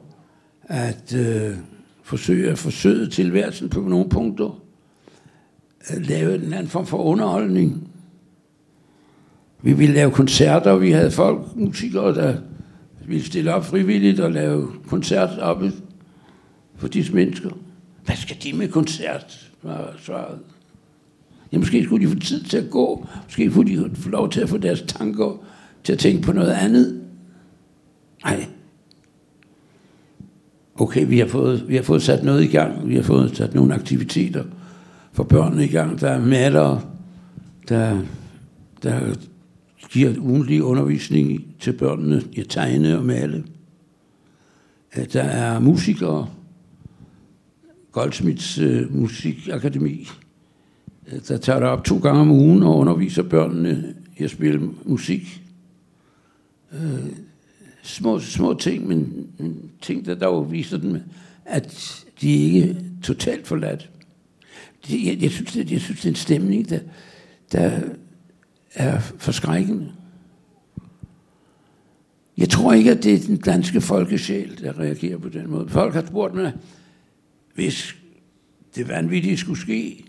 [0.63, 1.57] at øh,
[2.03, 4.61] forsøge at forsøge tilværelsen på nogle punkter.
[5.87, 7.94] At lave en anden form for underholdning.
[9.65, 12.35] Vi ville lave koncerter, vi havde folk, musikere, der
[13.07, 15.63] ville stille op frivilligt og lave koncert op
[16.75, 17.49] for disse mennesker.
[18.05, 19.51] Hvad skal de med koncert?
[19.63, 20.39] var svaret.
[21.51, 23.07] Ja, måske skulle de få tid til at gå.
[23.23, 25.43] Måske skulle de få lov til at få deres tanker
[25.83, 27.01] til at tænke på noget andet.
[28.23, 28.45] Nej.
[30.75, 32.89] Okay, vi har, fået, vi har fået sat noget i gang.
[32.89, 34.43] Vi har fået sat nogle aktiviteter
[35.13, 36.01] for børnene i gang.
[36.01, 36.81] Der er malere,
[37.69, 38.01] der,
[38.83, 39.15] der
[39.89, 43.43] giver ugentlig undervisning til børnene i at tegne og male.
[44.97, 46.29] Øh, der er musikere,
[47.91, 50.07] Goldsmiths øh, Musikakademi,
[51.11, 54.69] øh, der tager der op to gange om ugen og underviser børnene i at spille
[54.85, 55.41] musik.
[56.73, 57.05] Øh,
[57.83, 59.27] små, små ting, men
[59.81, 60.97] ting, der dog viser dem,
[61.45, 63.89] at de ikke er totalt forladt.
[64.89, 66.79] Jeg, jeg, synes, det, jeg synes, det er en stemning, der,
[67.51, 67.81] der
[68.75, 69.91] er forskrækkende.
[72.37, 75.69] Jeg tror ikke, at det er den danske folkesjæl, der reagerer på den måde.
[75.69, 76.53] Folk har spurgt mig,
[77.53, 77.95] hvis
[78.75, 80.05] det vanvittige skulle ske,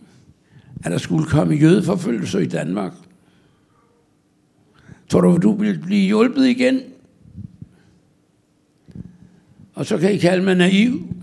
[0.85, 2.93] at der skulle komme jødeforfølgelser i Danmark.
[5.09, 6.81] Tror du, du vil blive hjulpet igen?
[9.75, 11.15] Og så kan I kalde mig naiv.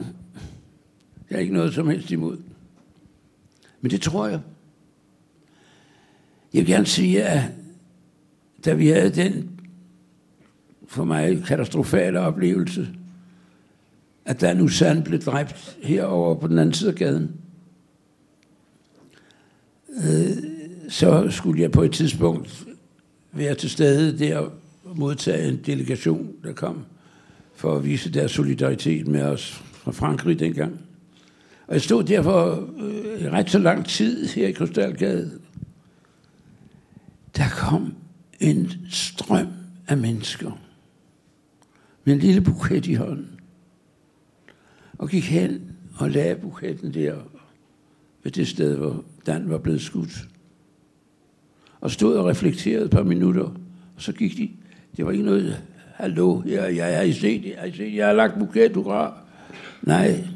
[1.30, 2.38] Jeg er ikke noget som helst imod.
[3.82, 4.40] Men det tror jeg.
[6.54, 7.42] Jeg vil gerne sige, at
[8.66, 9.50] da vi havde den
[10.88, 12.88] for mig katastrofale oplevelse,
[14.26, 17.32] at Dan Usan blev dræbt herover på den anden side af gaden,
[19.90, 20.38] øh,
[20.90, 22.66] så skulle jeg på et tidspunkt
[23.32, 24.52] være til stede der og
[24.98, 26.86] modtage en delegation, der kom
[27.56, 30.80] for at vise deres solidaritet med os fra Frankrig dengang.
[31.68, 35.32] Og jeg stod der for øh, ret så lang tid her i Krystalgade.
[37.38, 37.96] Der kom
[38.40, 39.48] en strøm
[39.88, 40.52] af mennesker
[42.04, 43.40] med en lille buket i hånden.
[44.98, 47.16] Og gik hen og lagde buketten der
[48.24, 50.28] ved det sted, hvor Dan var blevet skudt.
[51.82, 53.44] Og stod og reflekterede et par minutter,
[53.96, 54.50] og så gik de.
[54.98, 58.06] Det var ikke noget, hallo, jeg, jeg har I set, jeg har, I set, jeg
[58.06, 59.18] har lagt buket, hurra.
[59.82, 60.28] Nej,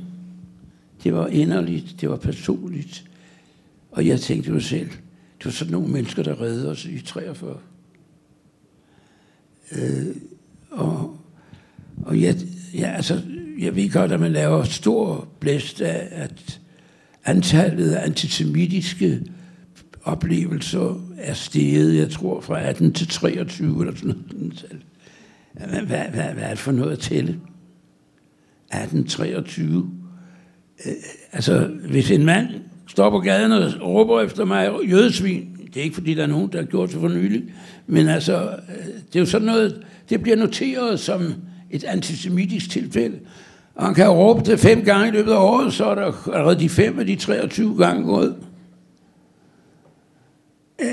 [1.03, 3.03] det var inderligt, det var personligt.
[3.91, 4.89] Og jeg tænkte mig selv,
[5.37, 7.57] det var sådan nogle mennesker, der redde os i 43.
[9.71, 10.15] Øh,
[10.71, 11.17] og
[12.01, 12.35] og jeg,
[12.73, 13.21] ja, altså,
[13.59, 16.59] jeg ved godt, at man laver stor blæst af, at
[17.25, 19.21] antallet af antisemitiske
[20.03, 24.65] oplevelser er steget, jeg tror, fra 18 til 23 eller sådan noget.
[25.53, 27.29] Hvad, hvad, hvad, hvad er det for noget at tælle?
[27.29, 29.91] 1823.
[30.85, 30.93] Øh,
[31.31, 32.47] altså, hvis en mand
[32.87, 36.51] står på gaden og råber efter mig jødesvin, det er ikke fordi, der er nogen,
[36.51, 37.43] der har gjort det for nylig,
[37.87, 41.33] men altså, øh, det er jo sådan noget, det bliver noteret som
[41.71, 43.19] et antisemitisk tilfælde.
[43.75, 46.59] Og han kan råbe det fem gange i løbet af året, så er der allerede
[46.59, 48.35] de fem af de 23 gange gået.
[50.81, 50.87] Øh,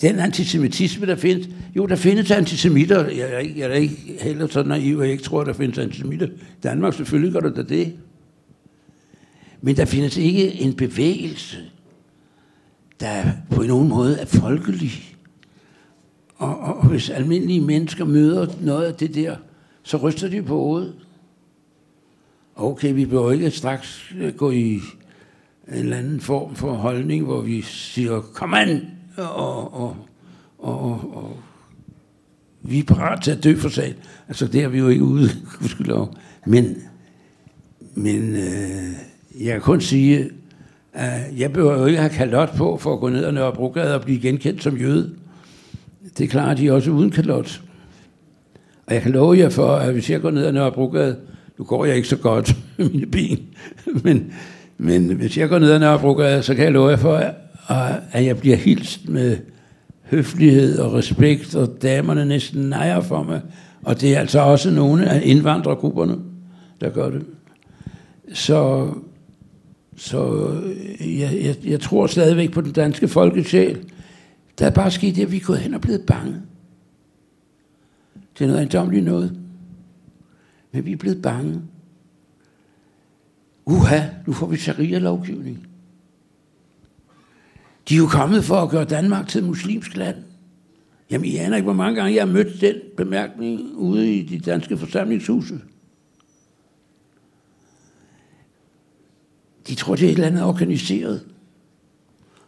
[0.00, 3.08] den antisemitisme, der findes, jo, der findes antisemitter.
[3.08, 5.78] Jeg er ikke, jeg er ikke heller så naiv, at jeg ikke tror, der findes
[5.78, 6.28] antisemitter.
[6.62, 7.92] Danmark selvfølgelig gør der det.
[9.62, 11.58] Men der findes ikke en bevægelse,
[13.00, 15.16] der på nogen måde er folkelig.
[16.36, 19.36] Og, og, og hvis almindelige mennesker møder noget af det der,
[19.82, 20.94] så ryster de på hovedet.
[22.56, 24.80] Okay, vi behøver ikke straks øh, gå i en
[25.68, 29.96] eller anden form for holdning, hvor vi siger, kom an, og, og,
[30.58, 31.36] og, og
[32.62, 33.94] vi er parat til at dø for sagen.
[34.28, 35.28] Altså, det er vi jo ikke ude,
[35.58, 36.14] gudskelov.
[36.46, 36.76] Men,
[37.94, 38.92] men øh,
[39.40, 40.30] jeg kan kun sige,
[40.92, 44.02] at jeg behøver jo ikke have kalot på for at gå ned og Nørrebrogade og
[44.02, 45.10] blive genkendt som jøde.
[46.18, 47.60] Det klarer de også uden kalot.
[48.86, 51.16] Og jeg kan love jer for, at hvis jeg går ned ad Nørrebrogade,
[51.58, 53.46] nu går jeg ikke så godt med mine ben,
[54.04, 54.32] men,
[54.78, 57.22] men hvis jeg går ned ad Nørrebrogade, så kan jeg love jer for,
[58.12, 59.36] at jeg bliver hilst med
[60.02, 63.40] høflighed og respekt, og damerne næsten nejer for mig.
[63.82, 66.16] Og det er altså også nogle af indvandrergrupperne,
[66.80, 67.22] der gør det.
[68.32, 68.88] Så,
[69.96, 73.90] så øh, jeg, jeg, jeg tror stadigvæk på den danske folkesjæl.
[74.58, 76.34] Der er bare sket det, at vi er gået hen og blevet bange.
[78.38, 79.38] Det er noget ejendomligt noget.
[80.72, 81.62] Men vi er blevet bange.
[83.66, 85.66] Uha, nu får vi sharia-lovgivning.
[87.88, 90.16] De er jo kommet for at gøre Danmark til et muslimsk land.
[91.10, 94.38] Jamen, I aner ikke, hvor mange gange jeg har mødt den bemærkning ude i de
[94.38, 95.60] danske forsamlingshuse.
[99.68, 101.20] De tror, det er et eller andet organiseret.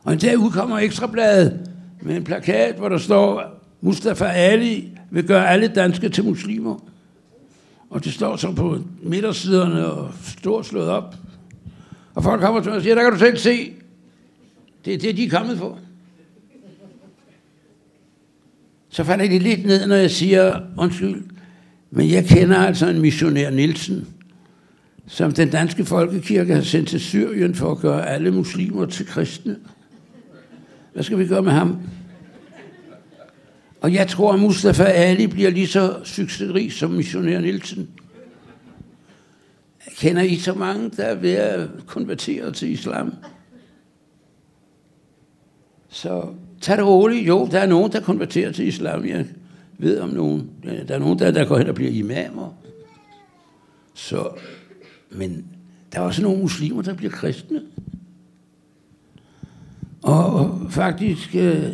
[0.02, 1.70] Og en dag udkommer Ekstrabladet
[2.00, 3.42] med en plakat, hvor der står,
[3.80, 6.84] Mustafa Ali vil gøre alle danske til muslimer.
[7.90, 11.14] Og det står så på midtersiderne og stort slået op.
[12.14, 13.72] Og folk kommer til mig og siger, der kan du selv se,
[14.84, 15.78] det er det, de er kommet for.
[18.88, 21.22] Så falder de lidt ned, når jeg siger, undskyld,
[21.90, 24.08] men jeg kender altså en missionær Nielsen,
[25.12, 29.56] som den danske folkekirke har sendt til Syrien for at gøre alle muslimer til kristne.
[30.92, 31.78] Hvad skal vi gøre med ham?
[33.80, 37.88] Og jeg tror, at Mustafa Ali bliver lige så succesrig som missionær Nielsen.
[39.96, 43.14] Kender I så mange, der er ved at konvertere til islam?
[45.88, 46.26] Så
[46.60, 47.28] tag det roligt.
[47.28, 49.06] Jo, der er nogen, der konverterer til islam.
[49.06, 49.26] Jeg
[49.78, 50.50] ved om nogen.
[50.88, 52.54] Der er nogen, der, der går hen og bliver imamer.
[53.94, 54.28] Så,
[55.14, 55.46] men
[55.92, 57.62] der er også nogle muslimer, der bliver kristne.
[60.02, 61.70] Og, faktisk, øh,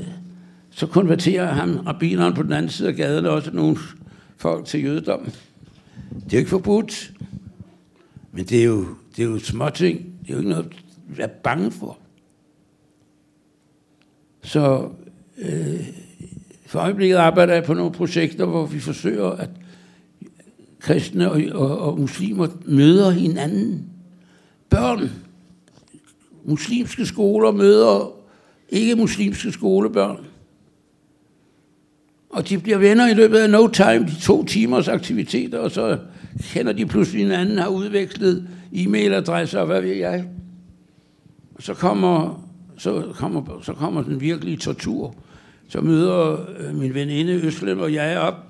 [0.71, 3.77] så konverterer ham, rabbineren på den anden side af gaden, også nogle
[4.37, 5.25] folk til jødedom.
[5.25, 7.13] Det er jo ikke forbudt.
[8.33, 8.87] Men det er jo,
[9.17, 9.99] det er jo småting.
[9.99, 10.73] Det er jo ikke noget at
[11.19, 11.99] være bange for.
[14.43, 14.89] Så
[15.39, 15.89] øh,
[16.67, 19.51] for øjeblikket arbejder jeg på nogle projekter, hvor vi forsøger, at
[20.89, 23.85] kristne og, og, og muslimer møder hinanden.
[24.71, 25.11] Børn.
[26.45, 28.13] Muslimske skoler møder
[28.69, 30.25] ikke-muslimske skolebørn.
[32.31, 35.99] Og de bliver venner i løbet af no time, de to timers aktiviteter, og så
[36.43, 40.25] kender de pludselig hinanden, har udvekslet e-mailadresser og hvad ved jeg.
[41.55, 42.45] Og så kommer,
[42.79, 45.15] så kommer, så kommer den virkelige tortur.
[45.69, 48.48] Så møder øh, min veninde Øslem og jeg op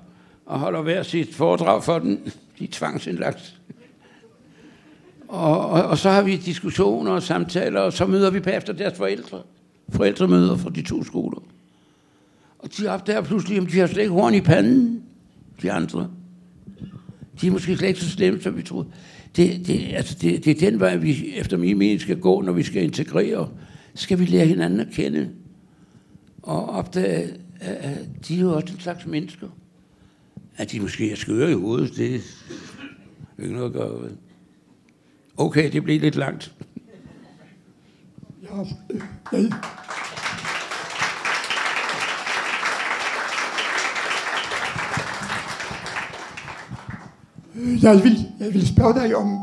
[0.49, 2.19] og holder hver sit foredrag for den.
[2.59, 3.55] De er tvangsindlagt.
[5.27, 8.97] Og, og, og så har vi diskussioner og samtaler, og så møder vi bagefter deres
[8.97, 9.41] forældre.
[9.89, 11.39] Forældremøder fra de to skoler.
[12.59, 15.03] Og de opdager pludselig, at de har slet ikke horn i panden,
[15.61, 16.09] de andre.
[17.41, 18.87] De er måske slet ikke så slemme, som vi troede.
[19.35, 22.51] Det, det, altså det, det er den vej, vi efter min mening skal gå, når
[22.51, 23.49] vi skal integrere.
[23.95, 25.29] Skal vi lære hinanden at kende
[26.43, 27.97] og opdage, at
[28.27, 29.47] de er jo også en slags mennesker.
[30.59, 32.19] At de måske er skøre i hovedet, det er
[33.43, 34.11] ikke noget at gøre ved.
[35.37, 36.55] Okay, det blev lidt langt.
[38.43, 38.57] Ja,
[39.31, 39.51] jeg,
[47.55, 49.39] øh, jeg, vil, jeg vil spørge dig om,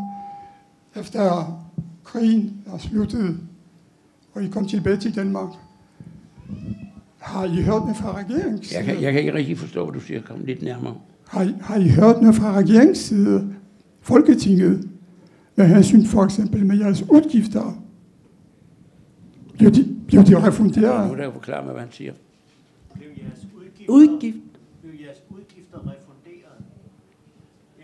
[0.96, 1.52] efter
[2.04, 3.40] krigen er sluttet,
[4.34, 5.48] og I kom tilbage til Danmark,
[7.26, 10.06] har I hørt noget fra regeringens Jeg kan, jeg kan ikke rigtig forstå, hvad du
[10.06, 10.22] siger.
[10.22, 10.94] Kom lidt nærmere.
[11.28, 13.54] Har, I- har I hørt noget fra regeringens side,
[14.00, 14.88] Folketinget,
[15.56, 17.82] med hensyn for eksempel med jeres udgifter?
[19.52, 21.10] Bliver de, bliver de Nu refunderet?
[21.10, 22.12] er der jo forklare mig, hvad han siger.
[22.94, 24.36] Blev jeres udgifter, Udgift.
[24.82, 26.58] blev jeres udgifter refunderet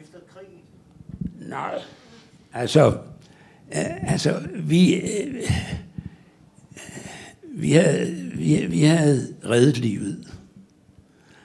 [0.02, 1.48] efter krigen?
[1.51, 1.74] Nej.
[2.52, 2.86] Altså,
[3.74, 5.51] øh, altså vi, øh,
[7.55, 10.16] vi, havde, vi, vi havde reddet livet.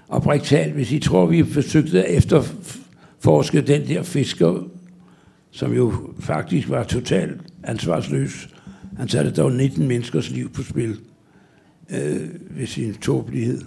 [0.07, 4.67] Og talt, hvis I tror, vi forsøgte at efterforske den der fisker,
[5.51, 8.49] som jo faktisk var totalt ansvarsløs.
[8.97, 10.99] Han satte dog 19 menneskers liv på spil
[11.89, 13.61] øh, ved sin tåbelighed.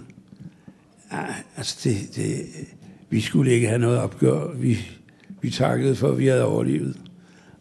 [1.11, 2.45] Ah, altså, det, det,
[3.09, 4.53] vi skulle ikke have noget opgør.
[4.55, 4.77] Vi,
[5.41, 6.97] vi takkede for, at vi havde overlevet.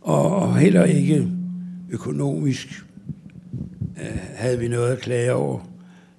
[0.01, 1.29] Og, og heller ikke
[1.91, 2.85] økonomisk
[4.01, 5.61] Øh, havde vi noget at klage over.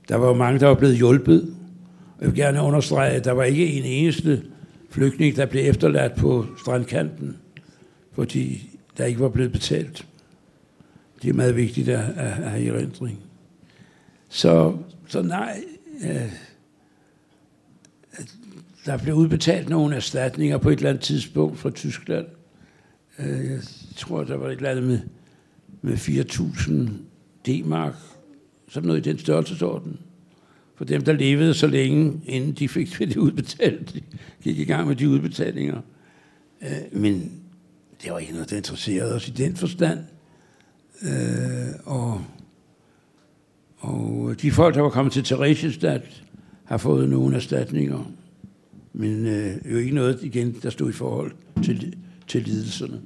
[0.10, 1.56] Der var jo mange, der var blevet hjulpet.
[2.22, 4.44] Jeg vil gerne understrege, at der var ikke en eneste
[4.90, 7.38] flygtning, der blev efterladt på strandkanten,
[8.14, 10.06] fordi der ikke var blevet betalt.
[11.22, 13.20] Det er meget vigtigt at, at, at have i erindring.
[14.30, 14.78] Så,
[15.08, 15.64] så nej,
[16.04, 16.32] øh,
[18.86, 22.26] der blev udbetalt nogle erstatninger på et eller andet tidspunkt fra Tyskland.
[23.20, 23.60] Øh, Jeg
[23.96, 25.00] tror, der var et eller andet med,
[25.82, 26.92] med 4.000
[27.48, 27.96] D-mark.
[28.68, 30.00] Sådan noget i den størrelsesorden.
[30.76, 33.94] For dem, der levede så længe, inden de fik det udbetalt.
[33.94, 34.02] De
[34.44, 35.82] gik i gang med de udbetalinger.
[36.62, 37.42] Øh, men
[38.04, 40.00] det var ikke noget, der interesserede os i den forstand.
[41.04, 42.22] Øh, og,
[43.78, 46.24] og de folk, der var kommet til Theresienstadt,
[46.64, 48.12] har fået nogle erstatninger.
[48.94, 51.32] Men øh, jo ikke noget, igen, der stod i forhold
[51.64, 51.96] til,
[52.28, 53.02] til lidelserne.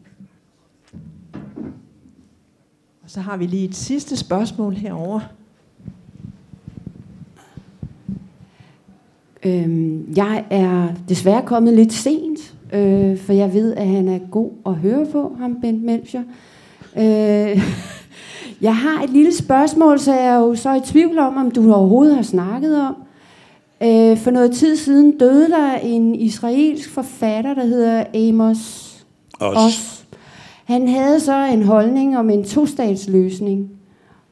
[3.01, 5.19] Og så har vi lige et sidste spørgsmål herover.
[9.43, 14.51] Øhm, jeg er desværre kommet lidt sent, øh, for jeg ved, at han er god
[14.65, 16.23] at høre på, ham Bent Melcher.
[16.97, 17.61] Øh,
[18.67, 21.73] jeg har et lille spørgsmål, så jeg er jo så i tvivl om, om du
[21.73, 22.95] overhovedet har snakket om.
[23.83, 28.91] Øh, for noget tid siden døde der en israelsk forfatter, der hedder Amos
[29.39, 29.57] Os.
[29.57, 29.94] Os.
[30.65, 33.69] Han havde så en holdning om en tostatsløsning,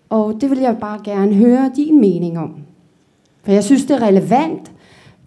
[0.10, 2.56] og det vil jeg bare gerne høre din mening om.
[3.44, 4.72] For jeg synes, det er relevant.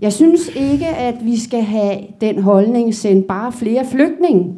[0.00, 4.54] Jeg synes ikke, at vi skal have den holdning sendt bare flere flygtninge.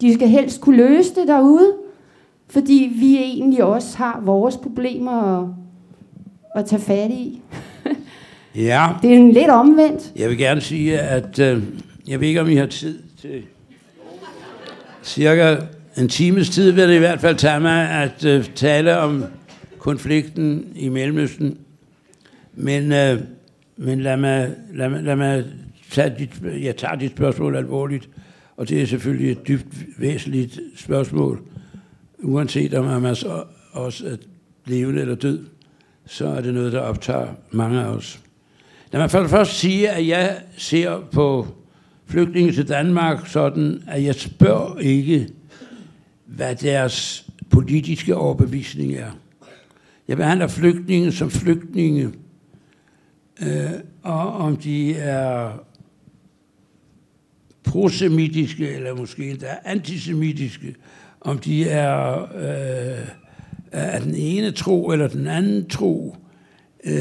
[0.00, 1.72] De skal helst kunne løse det derude,
[2.48, 5.48] fordi vi egentlig også har vores problemer at,
[6.54, 7.40] at tage fat i.
[8.56, 10.12] Ja, Det er en lidt omvendt.
[10.16, 11.62] jeg vil gerne sige, at øh,
[12.08, 13.42] jeg ved ikke, om I har tid til
[15.02, 15.56] cirka
[15.98, 19.24] en times tid, vil det i hvert fald tage mig at øh, tale om
[19.78, 21.58] konflikten i Mellemøsten.
[22.54, 23.20] Men, øh,
[23.76, 25.44] men lad, mig, lad, mig, lad mig
[25.90, 26.30] tage dit,
[26.62, 28.08] jeg tager dit spørgsmål alvorligt,
[28.56, 31.40] og det er selvfølgelig et dybt væsentligt spørgsmål,
[32.18, 33.42] uanset om man så
[33.72, 34.16] også er
[34.66, 35.46] levende eller død,
[36.06, 38.20] så er det noget, der optager mange af os.
[38.92, 41.46] Lad mig først, først sige, at jeg ser på
[42.06, 45.28] flygtninge til Danmark sådan, at jeg spørger ikke,
[46.36, 49.10] hvad deres politiske overbevisning er.
[50.08, 52.10] Jeg behandler flygtninge som flygtninge,
[53.42, 53.70] øh,
[54.02, 55.52] og om de er
[57.64, 60.74] prosemitiske, eller måske endda antisemitiske,
[61.20, 63.08] om de er øh,
[63.72, 66.16] af den ene tro eller den anden tro,
[66.84, 66.92] øh,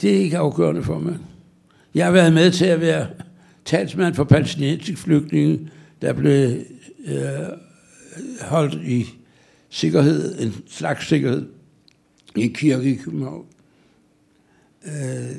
[0.00, 1.16] det er ikke afgørende for mig.
[1.94, 3.06] Jeg har været med til at være
[3.64, 5.70] talsmand for palæstinensiske flygtninge,
[6.02, 6.56] der blev
[7.06, 7.16] øh,
[8.40, 9.06] holdt i
[9.70, 11.48] sikkerhed, en slags sikkerhed,
[12.36, 13.44] i en kirke i København.
[14.86, 15.36] Øh,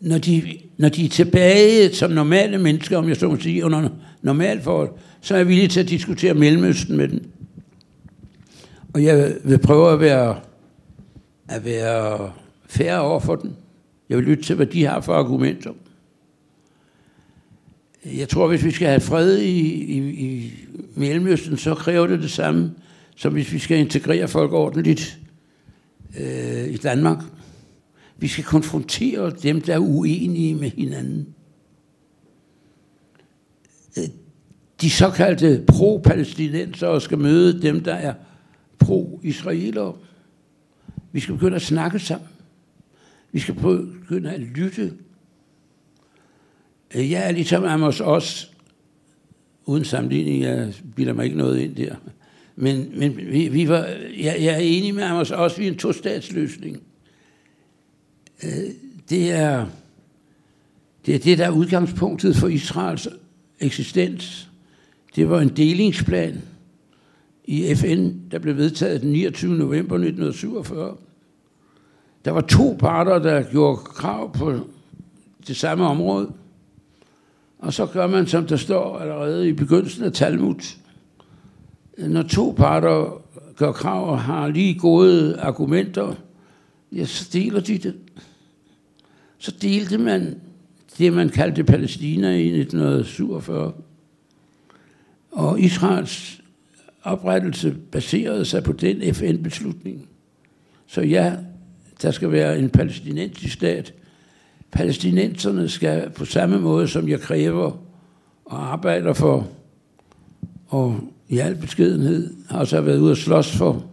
[0.00, 3.88] når, de, når de er tilbage som normale mennesker, om jeg så må sige, under
[4.22, 4.90] normalt forhold,
[5.20, 7.30] så er jeg villig til at diskutere Mellemøsten med dem.
[8.94, 10.40] Og jeg vil prøve at være,
[11.48, 12.32] at være
[12.66, 13.50] færre over for dem.
[14.08, 15.70] Jeg vil lytte til, hvad de har for argumenter.
[18.14, 20.52] Jeg tror, hvis vi skal have fred i, i, i
[20.94, 22.72] Mellemøsten, så kræver det det samme,
[23.16, 25.18] som hvis vi skal integrere folk ordentligt
[26.20, 27.18] øh, i Danmark.
[28.18, 31.34] Vi skal konfrontere dem, der er uenige med hinanden.
[33.98, 34.04] Øh,
[34.80, 38.14] de såkaldte pro-palæstinensere skal møde dem, der er
[38.78, 39.94] pro-israelere.
[41.12, 42.28] Vi skal begynde at snakke sammen.
[43.32, 44.92] Vi skal begynde at lytte.
[46.94, 48.46] Øh, jeg er ligesom Amos også,
[49.66, 51.94] uden sammenligning, jeg bilder mig ikke noget ind der.
[52.56, 53.86] Men, men vi, vi var,
[54.18, 56.82] jeg, jeg er enig med Amos også, vi er en to-statsløsning.
[58.44, 58.50] Øh,
[59.10, 59.66] det er,
[61.06, 63.08] det er det, der er udgangspunktet for Israels
[63.60, 64.48] eksistens.
[65.16, 66.42] Det var en delingsplan
[67.44, 69.54] i FN, der blev vedtaget den 29.
[69.54, 70.96] november 1947.
[72.24, 74.60] Der var to parter, der gjorde krav på
[75.46, 76.32] det samme område.
[77.58, 80.76] Og så gør man, som der står allerede i begyndelsen af Talmud.
[81.98, 83.22] Når to parter
[83.56, 86.14] gør krav og har lige gode argumenter,
[86.92, 87.94] ja, så deler de det.
[89.38, 90.40] Så delte man
[90.98, 93.72] det, man kaldte Palæstina i 1947.
[95.30, 96.40] Og Israels
[97.02, 100.08] oprettelse baserede sig på den FN-beslutning.
[100.86, 101.36] Så ja,
[102.02, 103.94] der skal være en palæstinensisk stat.
[104.76, 107.72] Palæstinenserne skal på samme måde, som jeg kræver
[108.44, 109.48] og arbejder for,
[110.66, 113.84] og i al beskedenhed har også været ude at slås for,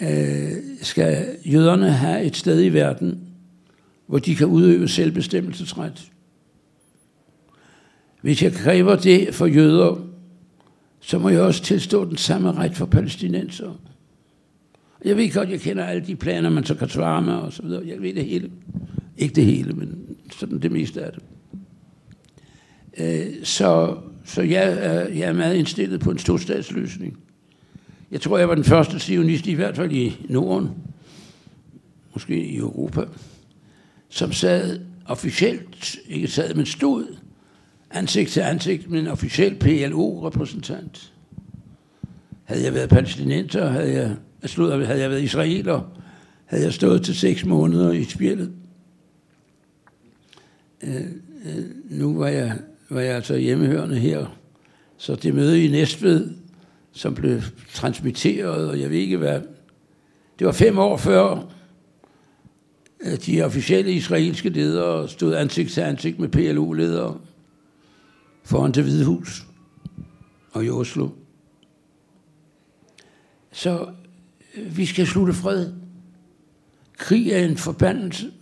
[0.00, 3.20] øh, skal jøderne have et sted i verden,
[4.06, 6.10] hvor de kan udøve selvbestemmelsesret.
[8.20, 9.96] Hvis jeg kræver det for jøder,
[11.00, 13.80] så må jeg også tilstå den samme ret for palæstinenser.
[15.04, 17.62] Jeg ved godt, jeg kender alle de planer, man så kan svare med og så
[17.62, 17.82] videre.
[17.86, 18.50] Jeg ved det hele.
[19.18, 21.22] Ikke det hele, men sådan det meste af det.
[22.98, 27.18] Øh, så, så jeg, er, jeg er meget indstillet på en tostatsløsning.
[28.10, 30.70] Jeg tror, jeg var den første sionist, i hvert fald i Norden,
[32.14, 33.04] måske i Europa,
[34.08, 37.16] som sad officielt, ikke sad, men stod
[37.90, 41.12] ansigt til ansigt med en officiel PLO-repræsentant.
[42.44, 45.80] Havde jeg været palæstinenser, havde jeg, slået, havde jeg været israeler,
[46.44, 48.52] havde jeg stået til seks måneder i spjældet.
[50.82, 51.06] Øh,
[51.44, 54.38] øh, nu var jeg, var jeg altså hjemmehørende her,
[54.96, 56.30] så det møde i Næstved,
[56.92, 57.40] som blev
[57.72, 59.40] transmitteret, og jeg ved ikke hvad,
[60.38, 61.48] det var fem år før
[63.00, 67.20] at de officielle israelske ledere stod ansigt til ansigt med PLO-ledere
[68.42, 69.46] foran det hvide hus
[70.52, 71.08] og i Oslo.
[73.52, 73.88] Så
[74.54, 75.72] øh, vi skal slutte fred.
[76.96, 78.32] Krig er en forbandelse.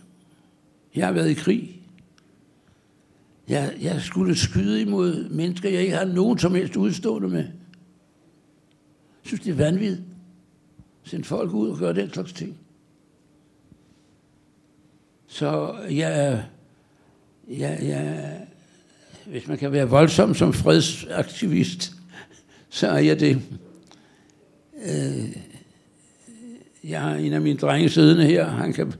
[0.95, 1.76] Jeg har været i krig.
[3.47, 7.43] Jeg, jeg skulle skyde imod mennesker, jeg ikke har nogen som helst udstående med.
[7.43, 10.01] Jeg synes, det er vanvittigt.
[11.03, 12.57] Send folk ud og gøre den slags ting.
[15.27, 16.43] Så jeg,
[17.47, 18.47] jeg, jeg,
[19.25, 21.93] hvis man kan være voldsom som fredsaktivist,
[22.69, 23.41] så er jeg det.
[24.85, 25.37] Øh,
[26.83, 28.93] jeg har en af mine drenge siddende her, han kan,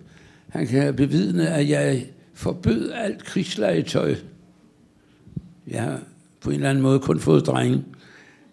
[0.49, 4.15] han kan bevidne, at jeg forbød alt krigslegetøj.
[5.67, 6.01] Jeg har
[6.41, 7.83] på en eller anden måde kun fået drenge,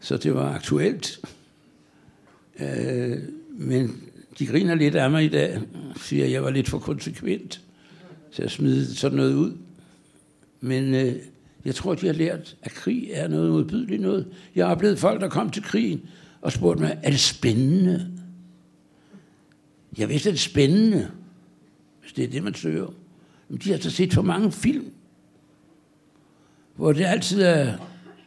[0.00, 1.20] så det var aktuelt.
[2.60, 3.18] Øh,
[3.58, 4.00] men
[4.38, 5.60] De griner lidt af mig i dag,
[5.96, 7.60] siger, at jeg var lidt for konsekvent
[8.32, 9.52] til at smide sådan noget ud.
[10.60, 11.14] Men øh,
[11.64, 14.26] jeg tror, de har lært, at krig er noget modbydeligt noget.
[14.54, 16.02] Jeg har oplevet folk, der kom til krigen
[16.40, 18.10] og spurgte mig, er det spændende?
[19.98, 21.10] Jeg vidste, at det er spændende,
[22.00, 22.94] hvis det er det, man søger.
[23.48, 24.90] Men de har så set for mange film,
[26.76, 27.76] hvor det altid er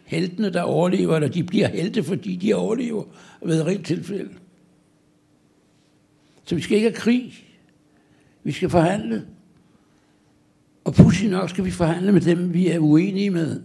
[0.06, 3.04] heltene, der overlever, eller de bliver helte, fordi de overlever
[3.42, 4.30] ved rent tilfælde.
[6.44, 7.34] Så vi skal ikke have krig.
[8.44, 9.28] Vi skal forhandle.
[10.84, 13.62] Og pludselig nok skal vi forhandle med dem, vi er uenige med.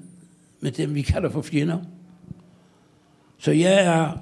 [0.61, 1.79] Med dem, vi kalder for fjender.
[3.39, 4.19] Så jeg er,